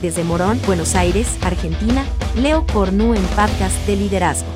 Desde 0.00 0.22
Morón, 0.22 0.60
Buenos 0.64 0.94
Aires, 0.94 1.26
Argentina, 1.42 2.06
Leo 2.36 2.64
Cornu 2.72 3.14
en 3.14 3.22
Podcast 3.22 3.84
de 3.84 3.96
Liderazgo. 3.96 4.46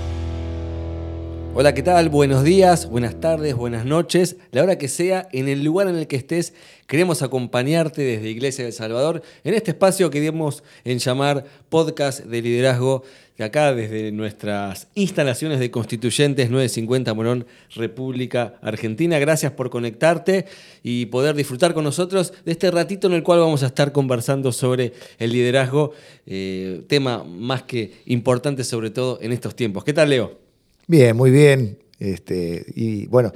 Hola, 1.55 1.75
¿qué 1.75 1.83
tal? 1.83 2.11
Buenos 2.11 2.45
días, 2.45 2.89
buenas 2.89 3.21
tardes, 3.21 3.57
buenas 3.57 3.85
noches. 3.85 4.37
La 4.53 4.63
hora 4.63 4.79
que 4.79 4.87
sea, 4.87 5.29
en 5.33 5.49
el 5.49 5.65
lugar 5.65 5.89
en 5.89 5.97
el 5.97 6.07
que 6.07 6.15
estés, 6.15 6.55
queremos 6.87 7.23
acompañarte 7.23 8.03
desde 8.03 8.31
Iglesia 8.31 8.65
del 8.65 8.73
Salvador 8.73 9.21
en 9.43 9.55
este 9.55 9.73
espacio 9.73 10.11
que 10.11 10.21
dimos 10.21 10.63
en 10.85 10.99
llamar 10.99 11.45
Podcast 11.69 12.21
de 12.21 12.41
Liderazgo, 12.41 13.03
de 13.39 13.45
acá 13.45 13.75
desde 13.75 14.13
nuestras 14.13 14.89
instalaciones 14.95 15.59
de 15.59 15.71
Constituyentes 15.71 16.51
950 16.51 17.15
Morón, 17.15 17.47
República 17.75 18.55
Argentina. 18.63 19.19
Gracias 19.19 19.53
por 19.53 19.71
conectarte 19.71 20.47
y 20.83 21.07
poder 21.07 21.35
disfrutar 21.35 21.75
con 21.75 21.85
nosotros 21.85 22.33
de 22.45 22.53
este 22.53 22.71
ratito 22.71 23.07
en 23.07 23.15
el 23.15 23.23
cual 23.23 23.41
vamos 23.41 23.63
a 23.63 23.67
estar 23.67 23.93
conversando 23.93 24.53
sobre 24.53 24.93
el 25.19 25.33
liderazgo, 25.33 25.93
eh, 26.27 26.83
tema 26.89 27.25
más 27.25 27.63
que 27.63 27.93
importante 28.07 28.65
sobre 28.65 28.91
todo 28.91 29.19
en 29.23 29.33
estos 29.33 29.57
tiempos. 29.57 29.85
¿Qué 29.85 29.93
tal, 29.93 30.11
Leo? 30.11 30.39
Bien, 30.87 31.17
muy 31.17 31.31
bien. 31.31 31.79
Este, 31.99 32.65
y 32.75 33.07
bueno, 33.07 33.33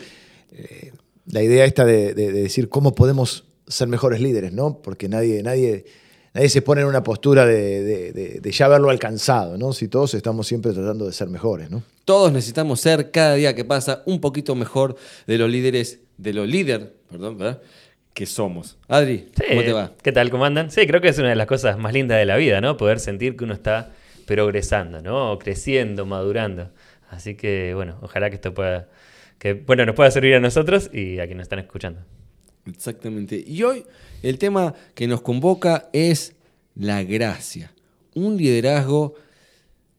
eh, 0.52 0.92
la 1.26 1.42
idea 1.42 1.65
esta 1.65 1.84
de, 1.84 2.15
decir 2.15 2.68
cómo 2.68 2.95
podemos 2.95 3.45
ser 3.66 3.88
mejores 3.88 4.20
líderes, 4.20 4.52
¿no? 4.52 4.80
Porque 4.82 5.09
nadie, 5.09 5.42
nadie, 5.42 5.84
nadie 6.36 6.50
se 6.50 6.60
pone 6.60 6.82
en 6.82 6.86
una 6.86 7.02
postura 7.02 7.46
de, 7.46 8.40
ya 8.52 8.66
haberlo 8.66 8.90
alcanzado, 8.90 9.56
¿no? 9.56 9.72
Si 9.72 9.88
todos 9.88 10.12
estamos 10.12 10.46
siempre 10.46 10.72
tratando 10.72 11.06
de 11.06 11.12
ser 11.12 11.28
mejores, 11.28 11.70
¿no? 11.70 11.82
Todos 12.04 12.30
necesitamos 12.30 12.78
ser 12.78 13.10
cada 13.10 13.34
día 13.36 13.54
que 13.54 13.64
pasa 13.64 14.02
un 14.04 14.20
poquito 14.20 14.54
mejor 14.54 14.96
de 15.26 15.38
los 15.38 15.50
líderes, 15.50 16.00
de 16.18 16.34
los 16.34 16.46
líderes, 16.46 16.88
perdón, 17.10 17.38
¿verdad? 17.38 17.62
que 18.12 18.26
somos. 18.26 18.78
Adri, 18.88 19.30
¿cómo 19.48 19.62
te 19.62 19.72
va? 19.72 19.92
¿Qué 20.02 20.10
tal? 20.10 20.30
¿Cómo 20.30 20.45
andan? 20.46 20.70
Sí, 20.70 20.86
creo 20.86 21.02
que 21.02 21.09
es 21.09 21.18
una 21.18 21.30
de 21.30 21.36
las 21.36 21.46
cosas 21.46 21.78
más 21.78 21.92
lindas 21.92 22.18
de 22.18 22.24
la 22.24 22.37
vida, 22.37 22.62
¿no? 22.62 22.76
Poder 22.76 22.98
sentir 22.98 23.37
que 23.37 23.45
uno 23.45 23.52
está 23.52 23.92
progresando, 24.26 25.02
¿no? 25.02 25.38
Creciendo, 25.38 26.07
madurando. 26.07 26.70
Así 27.10 27.34
que, 27.34 27.73
bueno, 27.74 27.98
ojalá 28.01 28.30
que 28.30 28.37
esto 28.37 28.54
pueda, 28.54 28.88
que, 29.38 29.52
bueno, 29.54 29.84
nos 29.84 29.95
pueda 29.95 30.10
servir 30.10 30.34
a 30.34 30.40
nosotros 30.40 30.90
y 30.95 31.18
a 31.18 31.26
quienes 31.26 31.37
nos 31.37 31.42
están 31.45 31.59
escuchando. 31.59 32.01
Exactamente. 32.66 33.42
Y 33.46 33.62
hoy 33.62 33.84
el 34.22 34.38
tema 34.38 34.74
que 34.95 35.06
nos 35.06 35.22
convoca 35.22 35.88
es 35.92 36.34
la 36.74 37.02
gracia. 37.04 37.73
Un 38.14 38.36
liderazgo 38.36 39.14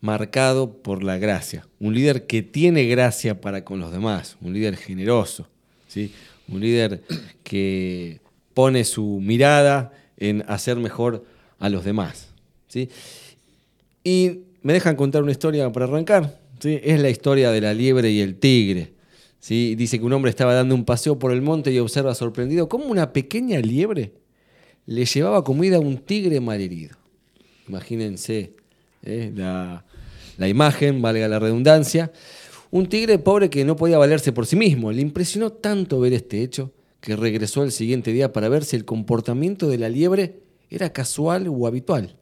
marcado 0.02 0.74
por 0.74 1.04
la 1.04 1.18
gracia. 1.18 1.68
Un 1.80 1.94
líder 1.94 2.28
que 2.28 2.42
tiene 2.42 2.86
gracia 2.86 3.42
para 3.42 3.64
con 3.64 3.80
los 3.80 3.92
demás. 3.92 4.38
Un 4.42 4.54
líder 4.54 4.76
generoso. 4.76 5.48
¿sí? 5.88 6.14
Un 6.48 6.60
líder 6.62 7.04
que 7.44 8.20
pone 8.54 8.84
su 8.84 9.20
mirada 9.22 9.92
en 10.18 10.44
hacer 10.48 10.78
mejor 10.78 11.26
a 11.60 11.70
los 11.70 11.86
demás. 11.86 12.30
¿sí? 12.68 12.90
Y 14.04 14.42
me 14.62 14.74
dejan 14.74 14.96
contar 14.96 15.24
una 15.24 15.32
historia 15.32 15.72
para 15.72 15.86
arrancar. 15.86 16.40
Es 16.64 17.00
la 17.00 17.10
historia 17.10 17.52
de 17.52 17.62
la 17.62 17.74
liebre 17.74 18.10
y 18.10 18.20
el 18.22 18.36
tigre. 18.36 18.97
¿Sí? 19.40 19.76
Dice 19.76 20.00
que 20.00 20.06
un 20.06 20.14
hombre 20.14 20.30
estaba 20.30 20.54
dando 20.54 20.76
un 20.76 20.86
paseo 20.86 21.20
por 21.20 21.32
el 21.32 21.42
monte 21.42 21.72
y 21.72 21.80
observa 21.80 22.16
sorprendido 22.16 22.70
cómo 22.70 22.86
una 22.86 23.14
pequeña 23.14 23.60
liebre 23.60 24.14
le 24.86 25.06
llevaba 25.06 25.44
comida 25.44 25.78
a 25.78 25.80
un 25.80 25.98
tigre 25.98 26.40
malherido. 26.40 26.98
Imagínense 27.68 28.54
¿eh? 29.04 29.32
la, 29.36 29.86
la 30.38 30.48
imagen, 30.48 31.02
valga 31.02 31.28
la 31.28 31.40
redundancia. 31.40 32.12
Un 32.72 32.88
tigre 32.88 33.20
pobre 33.20 33.50
que 33.50 33.66
no 33.66 33.76
podía 33.76 33.98
valerse 33.98 34.32
por 34.32 34.46
sí 34.46 34.56
mismo. 34.56 34.92
Le 34.92 35.02
impresionó 35.02 35.52
tanto 35.52 36.00
ver 36.00 36.14
este 36.14 36.42
hecho 36.42 36.72
que 37.02 37.16
regresó 37.16 37.64
el 37.64 37.72
siguiente 37.72 38.12
día 38.12 38.34
para 38.34 38.50
ver 38.50 38.64
si 38.64 38.76
el 38.76 38.86
comportamiento 38.86 39.68
de 39.68 39.78
la 39.78 39.90
liebre 39.90 40.40
era 40.70 40.92
casual 40.92 41.48
o 41.50 41.68
habitual. 41.68 42.16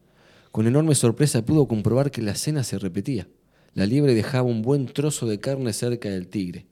Con 0.51 0.67
enorme 0.67 0.95
sorpresa 0.95 1.45
pudo 1.45 1.67
comprobar 1.67 2.11
que 2.11 2.21
la 2.21 2.31
escena 2.31 2.63
se 2.63 2.77
repetía 2.79 3.27
la 3.75 3.85
liebre 3.85 4.15
dejaba 4.15 4.47
un 4.47 4.61
buen 4.61 4.87
trozo 4.87 5.27
de 5.27 5.39
carne 5.39 5.73
cerca 5.73 6.09
del 6.09 6.27
tigre. 6.27 6.65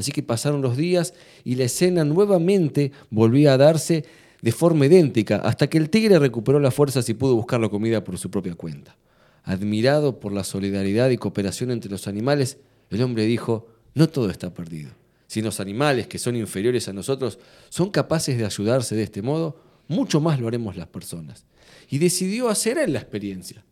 Así 0.00 0.12
que 0.12 0.22
pasaron 0.22 0.62
los 0.62 0.78
días 0.78 1.12
y 1.44 1.56
la 1.56 1.64
escena 1.64 2.06
nuevamente 2.06 2.90
volvía 3.10 3.52
a 3.52 3.58
darse 3.58 4.06
de 4.40 4.50
forma 4.50 4.86
idéntica, 4.86 5.36
hasta 5.36 5.68
que 5.68 5.76
el 5.76 5.90
tigre 5.90 6.18
recuperó 6.18 6.58
las 6.58 6.72
fuerzas 6.72 7.06
y 7.10 7.14
pudo 7.14 7.34
buscar 7.34 7.60
la 7.60 7.68
comida 7.68 8.02
por 8.02 8.16
su 8.16 8.30
propia 8.30 8.54
cuenta. 8.54 8.96
Admirado 9.44 10.18
por 10.18 10.32
la 10.32 10.42
solidaridad 10.42 11.10
y 11.10 11.18
cooperación 11.18 11.70
entre 11.70 11.90
los 11.90 12.08
animales, 12.08 12.56
el 12.88 13.02
hombre 13.02 13.26
dijo, 13.26 13.66
no 13.94 14.08
todo 14.08 14.30
está 14.30 14.54
perdido. 14.54 14.90
Si 15.26 15.42
los 15.42 15.60
animales, 15.60 16.06
que 16.06 16.18
son 16.18 16.34
inferiores 16.34 16.88
a 16.88 16.94
nosotros, 16.94 17.38
son 17.68 17.90
capaces 17.90 18.38
de 18.38 18.46
ayudarse 18.46 18.96
de 18.96 19.02
este 19.02 19.20
modo, 19.20 19.60
mucho 19.86 20.18
más 20.18 20.40
lo 20.40 20.48
haremos 20.48 20.78
las 20.78 20.86
personas. 20.86 21.44
Y 21.90 21.98
decidió 21.98 22.48
hacer 22.48 22.78
él 22.78 22.94
la 22.94 23.00
experiencia. 23.00 23.62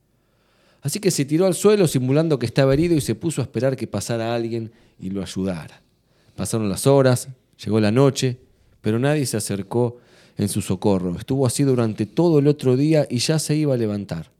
Así 0.83 1.01
que 1.01 1.11
se 1.11 1.25
tiró 1.25 1.47
al 1.47 1.55
suelo 1.55 1.89
simulando 1.89 2.39
que 2.39 2.45
estaba 2.45 2.75
herido 2.75 2.95
y 2.95 3.01
se 3.01 3.15
puso 3.15 3.41
a 3.41 3.45
esperar 3.45 3.77
que 3.77 3.87
pasara 3.87 4.35
alguien 4.35 4.73
y 5.01 5.09
lo 5.09 5.23
ayudara. 5.23 5.88
Pasaron 6.39 6.69
las 6.69 6.87
horas, 6.87 7.27
llegó 7.65 7.81
la 7.81 7.91
noche, 7.91 8.39
pero 8.81 9.01
nadie 9.01 9.27
se 9.27 9.37
acercó 9.37 9.97
en 10.37 10.49
su 10.49 10.63
socorro. 10.63 11.17
Estuvo 11.19 11.45
así 11.45 11.65
durante 11.65 12.07
todo 12.07 12.39
el 12.39 12.47
otro 12.47 12.77
día 12.77 13.09
y 13.11 13.19
ya 13.19 13.41
se 13.41 13.57
iba 13.57 13.75
a 13.75 13.77
levantar. 13.77 14.31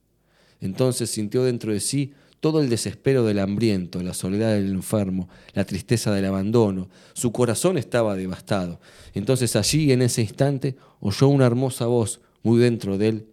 Entonces 0.61 1.11
sintió 1.11 1.43
dentro 1.43 1.73
de 1.73 1.81
sí 1.81 2.13
todo 2.39 2.61
el 2.61 2.69
desespero 2.69 3.25
del 3.25 3.41
hambriento, 3.41 4.01
la 4.01 4.15
soledad 4.15 4.53
del 4.53 4.71
enfermo, 4.71 5.29
la 5.55 5.65
tristeza 5.65 6.15
del 6.15 6.27
abandono. 6.27 6.89
Su 7.15 7.33
corazón 7.33 7.77
estaba 7.77 8.15
devastado. 8.15 8.79
Entonces 9.13 9.57
allí, 9.57 9.91
en 9.91 10.03
ese 10.03 10.23
instante, 10.23 10.77
oyó 11.01 11.27
una 11.27 11.47
hermosa 11.47 11.87
voz 11.87 12.21
muy 12.45 12.61
dentro 12.61 12.97
de 12.97 13.09
él 13.09 13.27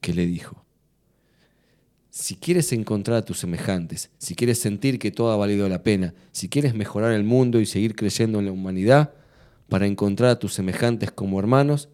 que 0.00 0.14
le 0.14 0.26
dijo, 0.26 0.64
si 2.30 2.36
quieres 2.36 2.72
encontrar 2.72 3.16
a 3.16 3.24
tus 3.24 3.40
semejantes, 3.40 4.08
si 4.18 4.36
quieres 4.36 4.60
sentir 4.60 5.00
que 5.00 5.10
todo 5.10 5.32
ha 5.32 5.36
valido 5.36 5.68
la 5.68 5.82
pena, 5.82 6.14
si 6.30 6.48
quieres 6.48 6.74
mejorar 6.74 7.10
el 7.10 7.24
mundo 7.24 7.58
y 7.58 7.66
seguir 7.66 7.96
creyendo 7.96 8.38
en 8.38 8.46
la 8.46 8.52
humanidad, 8.52 9.10
para 9.68 9.84
encontrar 9.88 10.30
a 10.30 10.38
tus 10.38 10.54
semejantes 10.54 11.10
como 11.10 11.40
hermanos, 11.40 11.88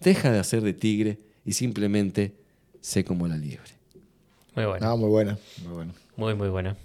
deja 0.00 0.32
de 0.32 0.40
hacer 0.40 0.62
de 0.62 0.72
tigre 0.72 1.18
y 1.44 1.52
simplemente 1.52 2.34
sé 2.80 3.04
como 3.04 3.28
la 3.28 3.36
liebre. 3.36 3.70
Muy 4.56 4.64
buena. 4.64 4.90
Ah, 4.90 4.96
muy 4.96 5.08
buena. 5.08 5.38
Muy, 5.62 5.72
buena. 5.72 5.94
muy, 6.16 6.34
muy 6.34 6.48
buena. 6.48 6.76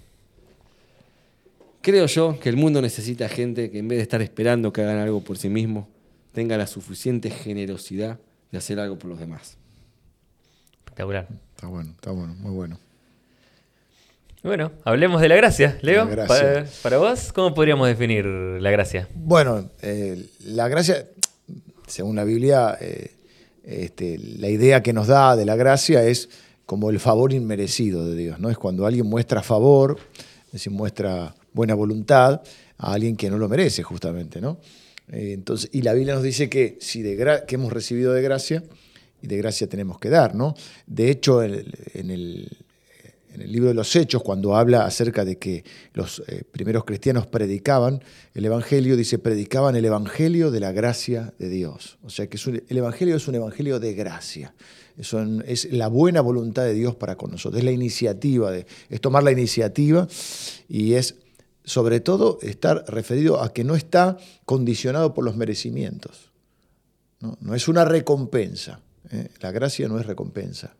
Creo 1.80 2.06
yo 2.06 2.38
que 2.38 2.50
el 2.50 2.56
mundo 2.56 2.80
necesita 2.80 3.28
gente 3.28 3.68
que 3.72 3.80
en 3.80 3.88
vez 3.88 3.98
de 3.98 4.02
estar 4.02 4.22
esperando 4.22 4.72
que 4.72 4.82
hagan 4.82 4.98
algo 4.98 5.24
por 5.24 5.38
sí 5.38 5.48
mismo, 5.48 5.88
tenga 6.30 6.56
la 6.56 6.68
suficiente 6.68 7.30
generosidad 7.30 8.20
de 8.52 8.58
hacer 8.58 8.78
algo 8.78 8.96
por 8.96 9.10
los 9.10 9.18
demás. 9.18 9.58
Espectacular. 10.84 11.45
Está 11.56 11.68
bueno, 11.68 11.90
está 11.92 12.10
bueno, 12.10 12.34
muy 12.34 12.52
bueno. 12.52 12.78
Bueno, 14.42 14.72
hablemos 14.84 15.22
de 15.22 15.30
la 15.30 15.36
gracia. 15.36 15.78
Leo, 15.80 16.06
Para, 16.82 16.98
vos, 16.98 17.32
¿cómo 17.32 17.54
podríamos 17.54 17.88
definir 17.88 18.26
la 18.26 18.70
gracia? 18.70 19.08
Bueno, 19.14 19.70
eh, 19.80 20.26
la 20.44 20.68
gracia, 20.68 21.06
según 21.86 22.14
la 22.14 22.24
Biblia, 22.24 22.76
eh, 22.78 23.10
este, 23.64 24.18
la 24.18 24.50
idea 24.50 24.82
que 24.82 24.92
nos 24.92 25.06
da 25.06 25.34
de 25.34 25.46
la 25.46 25.56
gracia 25.56 26.04
es 26.04 26.28
como 26.66 26.90
el 26.90 27.00
favor 27.00 27.32
inmerecido 27.32 28.06
de 28.06 28.16
Dios, 28.16 28.38
¿no? 28.38 28.50
Es 28.50 28.58
cuando 28.58 28.84
alguien 28.84 29.06
muestra 29.06 29.42
favor, 29.42 29.96
es 30.48 30.52
decir, 30.52 30.72
muestra 30.72 31.34
buena 31.54 31.74
voluntad 31.74 32.42
a 32.76 32.92
alguien 32.92 33.16
que 33.16 33.30
no 33.30 33.38
lo 33.38 33.48
merece, 33.48 33.82
justamente, 33.82 34.42
¿no? 34.42 34.58
Eh, 35.10 35.32
entonces, 35.32 35.70
y 35.72 35.80
la 35.80 35.94
Biblia 35.94 36.12
nos 36.12 36.22
dice 36.22 36.50
que 36.50 36.76
si 36.82 37.00
de 37.00 37.16
que 37.46 37.54
hemos 37.54 37.72
recibido 37.72 38.12
de 38.12 38.20
gracia, 38.20 38.62
y 39.22 39.26
de 39.26 39.36
gracia 39.36 39.68
tenemos 39.68 39.98
que 39.98 40.08
dar. 40.08 40.34
¿no? 40.34 40.54
De 40.86 41.10
hecho, 41.10 41.42
en 41.42 42.10
el, 42.10 42.56
libro 43.36 43.68
de 43.68 43.74
los 43.74 43.94
Hechos, 43.94 44.22
cuando 44.22 44.56
habla 44.56 44.86
acerca 44.86 45.24
de 45.24 45.36
que 45.36 45.62
los 45.92 46.22
eh, 46.26 46.42
primeros 46.50 46.84
cristianos 46.84 47.26
predicaban 47.26 48.02
el 48.32 48.46
Evangelio, 48.46 48.96
dice, 48.96 49.18
predicaban 49.18 49.76
el 49.76 49.84
Evangelio 49.84 50.50
de 50.50 50.60
la 50.60 50.72
gracia 50.72 51.34
de 51.38 51.50
Dios. 51.50 51.98
O 52.02 52.08
sea 52.08 52.28
que 52.28 52.38
el 52.68 52.76
Evangelio 52.76 53.14
es 53.14 53.28
un 53.28 53.34
Evangelio 53.34 53.78
de 53.78 53.94
gracia. 53.94 54.54
es 54.96 55.70
la 55.70 55.88
buena 55.88 56.22
voluntad 56.22 56.64
de 56.64 56.72
Dios 56.72 56.94
para 56.96 57.16
con 57.16 57.30
nosotros. 57.30 57.58
Es 57.58 57.64
la 57.64 57.72
iniciativa, 57.72 58.56
es 58.56 59.00
tomar 59.02 59.22
la 59.22 59.32
iniciativa 59.32 60.08
y 60.66 60.94
es 60.94 61.16
sobre 61.62 62.00
todo 62.00 62.38
estar 62.40 62.84
referido 62.88 63.42
a 63.42 63.52
que 63.52 63.64
no 63.64 63.74
está 63.74 64.16
condicionado 64.46 65.12
por 65.12 65.24
los 65.24 65.36
merecimientos. 65.36 66.30
no 67.20 67.54
es 67.54 67.68
una 67.68 67.84
recompensa. 67.84 68.80
¿Eh? 69.10 69.28
la 69.40 69.52
gracia 69.52 69.88
no 69.88 69.98
es 69.98 70.06
recompensa, 70.06 70.74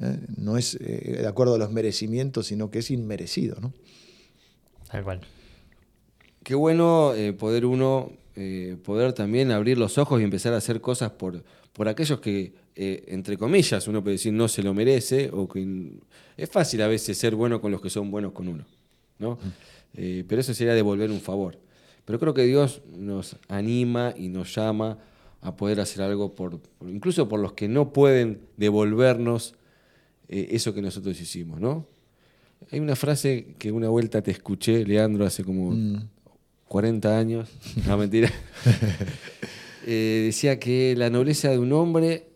¿eh? 0.00 0.18
no 0.36 0.56
es 0.56 0.74
eh, 0.80 1.18
de 1.20 1.26
acuerdo 1.26 1.54
a 1.54 1.58
los 1.58 1.70
merecimientos, 1.70 2.46
sino 2.46 2.70
que 2.70 2.80
es 2.80 2.90
inmerecido. 2.90 3.56
¿no? 3.60 3.72
Tal 4.90 5.04
cual. 5.04 5.20
Qué 6.42 6.54
bueno 6.54 7.12
poder 7.38 7.66
uno, 7.66 8.10
poder 8.82 9.12
también 9.12 9.50
abrir 9.50 9.76
los 9.76 9.98
ojos 9.98 10.18
y 10.18 10.24
empezar 10.24 10.54
a 10.54 10.56
hacer 10.56 10.80
cosas 10.80 11.10
por, 11.10 11.44
por 11.74 11.88
aquellos 11.88 12.20
que, 12.20 12.54
entre 12.74 13.36
comillas, 13.36 13.86
uno 13.86 14.02
puede 14.02 14.14
decir 14.14 14.32
no 14.32 14.48
se 14.48 14.62
lo 14.62 14.72
merece, 14.72 15.28
o 15.30 15.46
que 15.46 15.98
es 16.38 16.48
fácil 16.48 16.80
a 16.80 16.86
veces 16.86 17.18
ser 17.18 17.34
bueno 17.34 17.60
con 17.60 17.70
los 17.70 17.82
que 17.82 17.90
son 17.90 18.10
buenos 18.10 18.32
con 18.32 18.48
uno. 18.48 18.64
¿no? 19.18 19.32
Mm. 19.32 20.22
pero 20.26 20.40
eso 20.40 20.54
sería 20.54 20.72
devolver 20.72 21.10
un 21.10 21.20
favor. 21.20 21.58
Pero 22.06 22.18
creo 22.18 22.32
que 22.32 22.44
Dios 22.44 22.80
nos 22.96 23.36
anima 23.48 24.14
y 24.16 24.30
nos 24.30 24.54
llama 24.54 24.96
a 25.40 25.56
poder 25.56 25.80
hacer 25.80 26.02
algo 26.02 26.34
por, 26.34 26.60
incluso 26.82 27.28
por 27.28 27.40
los 27.40 27.52
que 27.52 27.68
no 27.68 27.92
pueden 27.92 28.40
devolvernos 28.56 29.54
eh, 30.28 30.48
eso 30.50 30.74
que 30.74 30.82
nosotros 30.82 31.20
hicimos, 31.20 31.60
¿no? 31.60 31.86
Hay 32.72 32.80
una 32.80 32.96
frase 32.96 33.54
que 33.58 33.70
una 33.72 33.88
vuelta 33.88 34.20
te 34.20 34.30
escuché, 34.32 34.84
Leandro, 34.84 35.24
hace 35.24 35.44
como 35.44 35.74
40 36.66 37.16
años, 37.18 37.48
no 37.86 37.96
mentira. 37.96 38.30
Eh, 39.90 40.24
decía 40.26 40.58
que 40.58 40.94
la 40.98 41.08
nobleza 41.08 41.48
de 41.48 41.58
un 41.58 41.72
hombre 41.72 42.28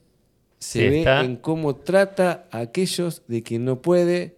se 0.58 0.84
Sí, 0.84 0.88
ve 0.88 0.98
está. 1.00 1.22
en 1.22 1.37
cómo 1.37 1.76
trata 1.76 2.46
a 2.50 2.60
aquellos 2.60 3.22
de 3.28 3.43
quien 3.43 3.66
no 3.66 3.82
puede 3.82 4.37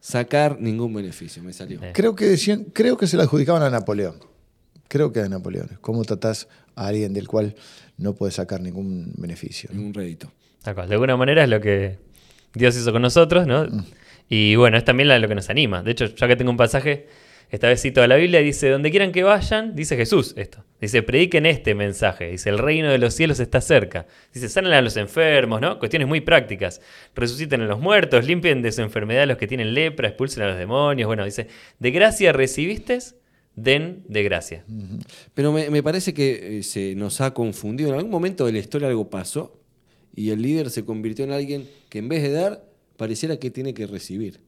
sacar 0.00 0.60
ningún 0.60 0.92
beneficio. 0.92 1.44
Me 1.44 1.52
salió. 1.52 1.78
Creo 1.92 2.16
que 2.16 2.24
decían, 2.26 2.64
creo 2.72 2.96
que 2.96 3.06
se 3.06 3.16
la 3.16 3.22
adjudicaban 3.24 3.62
a 3.62 3.70
Napoleón. 3.70 4.16
Creo 4.88 5.12
que 5.12 5.20
a 5.20 5.28
Napoleón. 5.28 5.78
¿Cómo 5.80 6.02
tratás 6.04 6.48
a 6.74 6.88
alguien 6.88 7.12
del 7.12 7.28
cual 7.28 7.54
no 7.98 8.14
puedes 8.14 8.34
sacar 8.34 8.60
ningún 8.60 9.12
beneficio? 9.16 9.70
Ningún 9.72 9.94
rédito. 9.94 10.32
De 10.64 10.94
alguna 10.94 11.16
manera 11.16 11.44
es 11.44 11.48
lo 11.48 11.60
que 11.60 11.98
Dios 12.54 12.76
hizo 12.76 12.92
con 12.92 13.02
nosotros, 13.02 13.46
¿no? 13.46 13.66
Y 14.28 14.56
bueno, 14.56 14.76
es 14.76 14.84
también 14.84 15.08
lo 15.08 15.28
que 15.28 15.34
nos 15.34 15.50
anima. 15.50 15.82
De 15.82 15.92
hecho, 15.92 16.06
ya 16.06 16.28
que 16.28 16.36
tengo 16.36 16.50
un 16.50 16.56
pasaje, 16.56 17.06
esta 17.50 17.66
vez 17.66 17.82
cito 17.82 18.02
a 18.02 18.06
la 18.06 18.16
Biblia, 18.16 18.40
dice, 18.40 18.68
donde 18.68 18.90
quieran 18.90 19.10
que 19.10 19.24
vayan, 19.24 19.74
dice 19.74 19.96
Jesús 19.96 20.34
esto. 20.36 20.64
Dice, 20.80 21.02
prediquen 21.02 21.46
este 21.46 21.74
mensaje. 21.74 22.30
Dice, 22.30 22.48
el 22.48 22.58
reino 22.58 22.90
de 22.90 22.98
los 22.98 23.14
cielos 23.14 23.40
está 23.40 23.60
cerca. 23.60 24.06
Dice, 24.32 24.48
sanen 24.48 24.72
a 24.72 24.80
los 24.82 24.96
enfermos, 24.96 25.60
¿no? 25.60 25.78
Cuestiones 25.78 26.06
muy 26.06 26.20
prácticas. 26.20 26.80
Resuciten 27.14 27.62
a 27.62 27.66
los 27.66 27.80
muertos, 27.80 28.24
limpien 28.24 28.62
de 28.62 28.70
su 28.70 28.82
enfermedad 28.82 29.24
a 29.24 29.26
los 29.26 29.36
que 29.36 29.48
tienen 29.48 29.74
lepra, 29.74 30.08
expulsen 30.08 30.44
a 30.44 30.48
los 30.48 30.58
demonios. 30.58 31.08
Bueno, 31.08 31.24
dice, 31.24 31.48
de 31.78 31.90
gracia 31.90 32.32
recibiste, 32.32 32.98
den 33.62 34.02
de 34.08 34.22
gracia. 34.22 34.64
Pero 35.34 35.52
me, 35.52 35.70
me 35.70 35.82
parece 35.82 36.12
que 36.14 36.58
eh, 36.58 36.62
se 36.62 36.94
nos 36.94 37.20
ha 37.20 37.32
confundido. 37.34 37.90
En 37.90 37.96
algún 37.96 38.10
momento 38.10 38.46
de 38.46 38.52
la 38.52 38.58
historia 38.58 38.88
algo 38.88 39.08
pasó 39.10 39.56
y 40.14 40.30
el 40.30 40.42
líder 40.42 40.70
se 40.70 40.84
convirtió 40.84 41.24
en 41.24 41.32
alguien 41.32 41.68
que 41.88 41.98
en 41.98 42.08
vez 42.08 42.22
de 42.22 42.30
dar, 42.30 42.64
pareciera 42.96 43.36
que 43.38 43.50
tiene 43.50 43.74
que 43.74 43.86
recibir. 43.86 44.40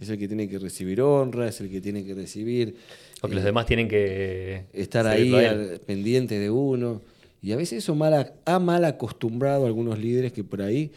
Es 0.00 0.08
el 0.10 0.18
que 0.18 0.28
tiene 0.28 0.48
que 0.48 0.58
recibir 0.60 1.00
honra, 1.00 1.48
es 1.48 1.60
el 1.60 1.68
que 1.70 1.80
tiene 1.80 2.04
que 2.04 2.14
recibir. 2.14 2.76
O 3.20 3.26
que 3.26 3.32
eh, 3.32 3.36
los 3.36 3.44
demás 3.44 3.66
tienen 3.66 3.88
que 3.88 4.64
estar 4.72 5.06
ahí 5.06 5.32
al- 5.34 5.80
pendiente 5.84 6.38
de 6.38 6.50
uno. 6.50 7.02
Y 7.42 7.52
a 7.52 7.56
veces 7.56 7.78
eso 7.84 7.94
mal, 7.94 8.32
ha 8.44 8.58
mal 8.58 8.84
acostumbrado 8.84 9.64
a 9.64 9.66
algunos 9.66 9.98
líderes 9.98 10.32
que 10.32 10.44
por 10.44 10.62
ahí 10.62 10.92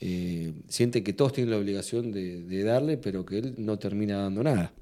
eh, 0.00 0.52
sienten 0.68 1.04
que 1.04 1.12
todos 1.12 1.32
tienen 1.34 1.50
la 1.50 1.58
obligación 1.58 2.12
de, 2.12 2.42
de 2.42 2.62
darle, 2.64 2.96
pero 2.98 3.24
que 3.26 3.38
él 3.38 3.54
no 3.58 3.78
termina 3.78 4.16
dando 4.18 4.42
nada. 4.42 4.72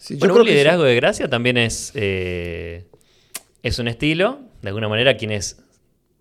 Sí, 0.00 0.14
yo 0.14 0.20
Bueno, 0.20 0.34
creo 0.34 0.42
un 0.44 0.48
que 0.48 0.54
liderazgo 0.54 0.84
de 0.84 0.96
gracia 0.96 1.28
también 1.28 1.58
es, 1.58 1.92
eh, 1.94 2.86
es 3.62 3.78
un 3.78 3.86
estilo. 3.86 4.40
De 4.62 4.68
alguna 4.68 4.88
manera, 4.88 5.18
quienes 5.18 5.62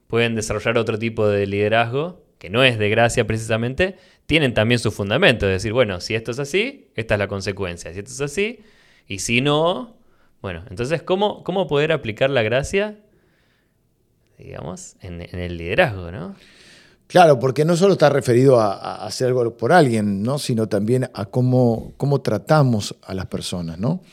pueden 0.07 0.35
desarrollar 0.35 0.77
otro 0.77 0.99
tipo 0.99 1.27
de 1.29 1.47
liderazgo, 1.47 2.21
que 2.39 2.49
no 2.49 2.61
es 2.61 2.77
de 2.77 2.89
gracia 2.89 3.25
precisamente, 3.25 3.95
tienen 4.25 4.53
también 4.53 4.79
su 4.79 4.91
fundamento. 4.91 5.45
Es 5.45 5.53
decir, 5.53 5.71
bueno, 5.71 6.01
si 6.01 6.13
esto 6.13 6.31
es 6.31 6.39
así, 6.39 6.89
esta 6.95 7.15
es 7.15 7.19
la 7.19 7.29
consecuencia. 7.29 7.93
Si 7.93 7.99
esto 7.99 8.11
es 8.11 8.19
así, 8.19 8.59
y 9.07 9.19
si 9.19 9.39
no, 9.39 9.95
bueno, 10.41 10.65
entonces, 10.69 11.01
¿cómo, 11.01 11.45
cómo 11.45 11.65
poder 11.67 11.93
aplicar 11.93 12.29
la 12.29 12.43
gracia, 12.43 12.97
digamos, 14.37 14.97
en, 14.99 15.21
en 15.21 15.39
el 15.39 15.57
liderazgo, 15.57 16.11
¿no? 16.11 16.35
Claro, 17.09 17.39
porque 17.39 17.65
no 17.65 17.75
solo 17.75 17.93
está 17.93 18.07
referido 18.09 18.59
a, 18.59 19.03
hacer 19.03 19.29
algo 19.29 19.57
por 19.57 19.71
alguien, 19.71 20.21
¿no? 20.21 20.37
sino 20.37 20.69
también 20.69 21.09
a 21.11 21.25
cómo, 21.25 21.91
cómo 21.97 22.21
tratamos 22.21 22.95
a 23.01 23.15
las 23.15 23.25
personas. 23.25 23.79
¿no? 23.79 24.03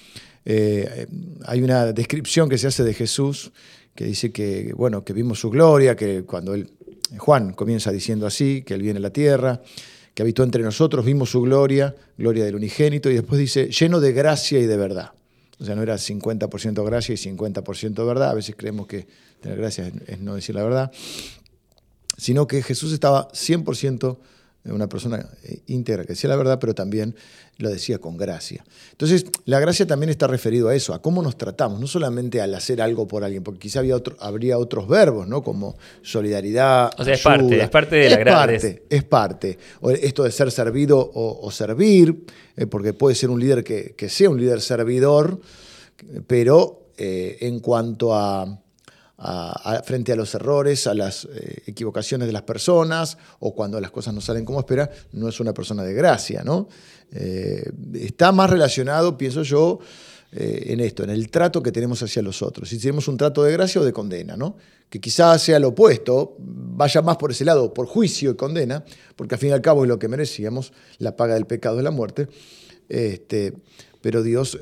Eh, 0.46 1.06
hay 1.44 1.62
una 1.62 1.92
descripción 1.92 2.48
que 2.48 2.56
se 2.56 2.68
hace 2.68 2.84
de 2.84 2.94
Jesús 2.94 3.52
que 3.94 4.06
dice 4.06 4.32
que, 4.32 4.72
bueno, 4.74 5.04
que 5.04 5.12
vimos 5.12 5.38
su 5.38 5.50
gloria, 5.50 5.94
que 5.94 6.24
cuando 6.24 6.54
él, 6.54 6.70
Juan 7.18 7.52
comienza 7.52 7.92
diciendo 7.92 8.26
así, 8.26 8.62
que 8.62 8.72
él 8.72 8.80
viene 8.80 8.96
a 8.96 9.02
la 9.02 9.10
tierra, 9.10 9.60
que 10.14 10.22
habitó 10.22 10.42
entre 10.42 10.62
nosotros, 10.62 11.04
vimos 11.04 11.28
su 11.28 11.42
gloria, 11.42 11.94
gloria 12.16 12.46
del 12.46 12.54
unigénito, 12.54 13.10
y 13.10 13.14
después 13.14 13.38
dice, 13.38 13.68
lleno 13.68 14.00
de 14.00 14.14
gracia 14.14 14.58
y 14.58 14.64
de 14.64 14.76
verdad. 14.78 15.10
O 15.58 15.66
sea, 15.66 15.74
no 15.74 15.82
era 15.82 15.96
50% 15.96 16.82
gracia 16.82 17.12
y 17.12 17.18
50% 17.18 18.06
verdad, 18.06 18.30
a 18.30 18.34
veces 18.34 18.54
creemos 18.56 18.86
que 18.86 19.06
tener 19.42 19.58
gracia 19.58 19.92
es 20.06 20.18
no 20.18 20.34
decir 20.34 20.54
la 20.54 20.62
verdad 20.62 20.90
sino 22.16 22.46
que 22.46 22.62
Jesús 22.62 22.92
estaba 22.92 23.28
100% 23.32 24.16
una 24.68 24.88
persona 24.88 25.24
eh, 25.44 25.60
íntegra 25.68 26.02
que 26.02 26.14
decía 26.14 26.28
la 26.28 26.34
verdad, 26.34 26.58
pero 26.58 26.74
también 26.74 27.14
lo 27.58 27.70
decía 27.70 27.98
con 27.98 28.16
gracia. 28.16 28.64
Entonces, 28.90 29.24
la 29.44 29.60
gracia 29.60 29.86
también 29.86 30.10
está 30.10 30.26
referido 30.26 30.68
a 30.68 30.74
eso, 30.74 30.92
a 30.92 31.00
cómo 31.00 31.22
nos 31.22 31.38
tratamos, 31.38 31.78
no 31.80 31.86
solamente 31.86 32.40
al 32.40 32.52
hacer 32.52 32.82
algo 32.82 33.06
por 33.06 33.22
alguien, 33.22 33.44
porque 33.44 33.60
quizá 33.60 33.78
había 33.78 33.94
otro, 33.94 34.16
habría 34.18 34.58
otros 34.58 34.88
verbos, 34.88 35.28
¿no? 35.28 35.44
Como 35.44 35.76
solidaridad. 36.02 36.90
O 36.98 37.04
sea, 37.04 37.14
es 37.14 37.22
parte, 37.22 37.60
es 37.62 37.70
parte 37.70 37.94
de 37.96 38.10
la 38.10 38.16
es 38.16 38.20
gra- 38.26 38.32
parte, 38.32 38.82
es 38.90 39.04
parte. 39.04 39.58
O 39.82 39.90
esto 39.92 40.24
de 40.24 40.32
ser 40.32 40.50
servido 40.50 40.98
o, 40.98 41.46
o 41.46 41.50
servir, 41.52 42.24
eh, 42.56 42.66
porque 42.66 42.92
puede 42.92 43.14
ser 43.14 43.30
un 43.30 43.38
líder 43.38 43.62
que, 43.62 43.94
que 43.96 44.08
sea 44.08 44.28
un 44.30 44.40
líder 44.40 44.60
servidor, 44.60 45.40
pero 46.26 46.88
eh, 46.96 47.36
en 47.40 47.60
cuanto 47.60 48.14
a, 48.14 48.58
frente 49.84 50.12
a 50.12 50.16
los 50.16 50.34
errores, 50.34 50.86
a 50.86 50.94
las 50.94 51.26
eh, 51.32 51.62
equivocaciones 51.66 52.26
de 52.26 52.32
las 52.32 52.42
personas, 52.42 53.16
o 53.40 53.54
cuando 53.54 53.80
las 53.80 53.90
cosas 53.90 54.12
no 54.12 54.20
salen 54.20 54.44
como 54.44 54.60
espera, 54.60 54.90
no 55.12 55.28
es 55.28 55.40
una 55.40 55.54
persona 55.54 55.82
de 55.82 55.94
gracia, 55.94 56.42
¿no? 56.44 56.68
Eh, 57.12 57.70
está 57.94 58.32
más 58.32 58.50
relacionado, 58.50 59.16
pienso 59.16 59.42
yo, 59.42 59.78
eh, 60.32 60.64
en 60.66 60.80
esto, 60.80 61.02
en 61.02 61.10
el 61.10 61.30
trato 61.30 61.62
que 61.62 61.72
tenemos 61.72 62.02
hacia 62.02 62.20
los 62.20 62.42
otros. 62.42 62.68
Si 62.68 62.78
tenemos 62.78 63.08
un 63.08 63.16
trato 63.16 63.42
de 63.42 63.52
gracia 63.52 63.80
o 63.80 63.84
de 63.84 63.92
condena, 63.92 64.36
¿no? 64.36 64.56
Que 64.90 65.00
quizás 65.00 65.40
sea 65.40 65.58
lo 65.58 65.68
opuesto, 65.68 66.36
vaya 66.38 67.00
más 67.00 67.16
por 67.16 67.30
ese 67.30 67.44
lado, 67.44 67.72
por 67.72 67.86
juicio 67.86 68.32
y 68.32 68.36
condena, 68.36 68.84
porque 69.16 69.36
al 69.36 69.40
fin 69.40 69.50
y 69.50 69.52
al 69.52 69.62
cabo 69.62 69.84
es 69.84 69.88
lo 69.88 69.98
que 69.98 70.08
merecíamos, 70.08 70.72
la 70.98 71.16
paga 71.16 71.34
del 71.34 71.46
pecado 71.46 71.78
es 71.78 71.84
la 71.84 71.90
muerte. 71.90 72.28
Este, 72.88 73.54
pero 74.02 74.22
Dios 74.22 74.58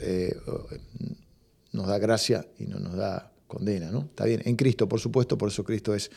nos 1.72 1.88
da 1.88 1.98
gracia 1.98 2.46
y 2.58 2.66
no 2.66 2.78
nos 2.78 2.94
da 2.94 3.33
condena, 3.54 3.90
¿no? 3.90 4.00
Está 4.00 4.24
bien, 4.24 4.42
en 4.44 4.56
Cristo, 4.56 4.88
por 4.88 5.00
supuesto, 5.00 5.38
por 5.38 5.48
eso 5.48 5.64
Cristo 5.64 5.94
es. 5.94 6.10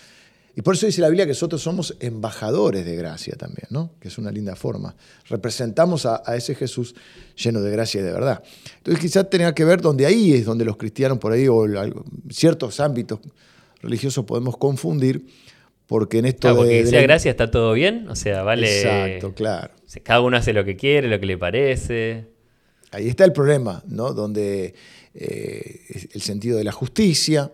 Y 0.55 0.63
por 0.63 0.73
eso 0.73 0.87
dice 0.87 1.01
la 1.01 1.09
Biblia 1.09 1.25
que 1.25 1.33
nosotros 1.33 1.61
somos 1.61 1.95
embajadores 1.99 2.83
de 2.83 2.95
gracia 2.95 3.35
también, 3.37 3.67
¿no? 3.69 3.91
Que 3.99 4.07
es 4.07 4.17
una 4.17 4.31
linda 4.31 4.55
forma. 4.55 4.95
Representamos 5.29 6.07
a, 6.07 6.23
a 6.25 6.35
ese 6.35 6.55
Jesús 6.55 6.95
lleno 7.35 7.61
de 7.61 7.69
gracia 7.69 8.01
y 8.01 8.03
de 8.03 8.11
verdad. 8.11 8.41
Entonces 8.77 8.99
quizás 8.99 9.29
tenga 9.29 9.53
que 9.53 9.63
ver 9.65 9.81
donde 9.81 10.07
ahí 10.07 10.33
es 10.33 10.45
donde 10.45 10.65
los 10.65 10.77
cristianos 10.77 11.19
por 11.19 11.31
ahí 11.31 11.47
o 11.47 11.65
ciertos 12.31 12.79
ámbitos 12.79 13.19
religiosos 13.83 14.25
podemos 14.25 14.57
confundir, 14.57 15.27
porque 15.85 16.17
en 16.17 16.25
esto 16.25 16.39
Claro, 16.47 16.57
porque 16.57 16.83
de, 16.83 16.87
sea 16.87 17.01
la- 17.01 17.07
gracia 17.07 17.29
está 17.29 17.51
todo 17.51 17.73
bien, 17.73 18.09
o 18.09 18.15
sea, 18.15 18.41
vale... 18.41 18.81
Exacto, 18.81 19.35
claro. 19.35 19.71
Cada 20.03 20.21
uno 20.21 20.37
hace 20.37 20.53
lo 20.53 20.65
que 20.65 20.75
quiere, 20.75 21.07
lo 21.07 21.19
que 21.19 21.27
le 21.27 21.37
parece. 21.37 22.25
Ahí 22.91 23.07
está 23.07 23.25
el 23.25 23.31
problema, 23.31 23.83
¿no? 23.87 24.13
Donde 24.13 24.73
eh, 25.19 26.07
el 26.13 26.21
sentido 26.21 26.57
de 26.57 26.63
la 26.63 26.71
justicia, 26.71 27.51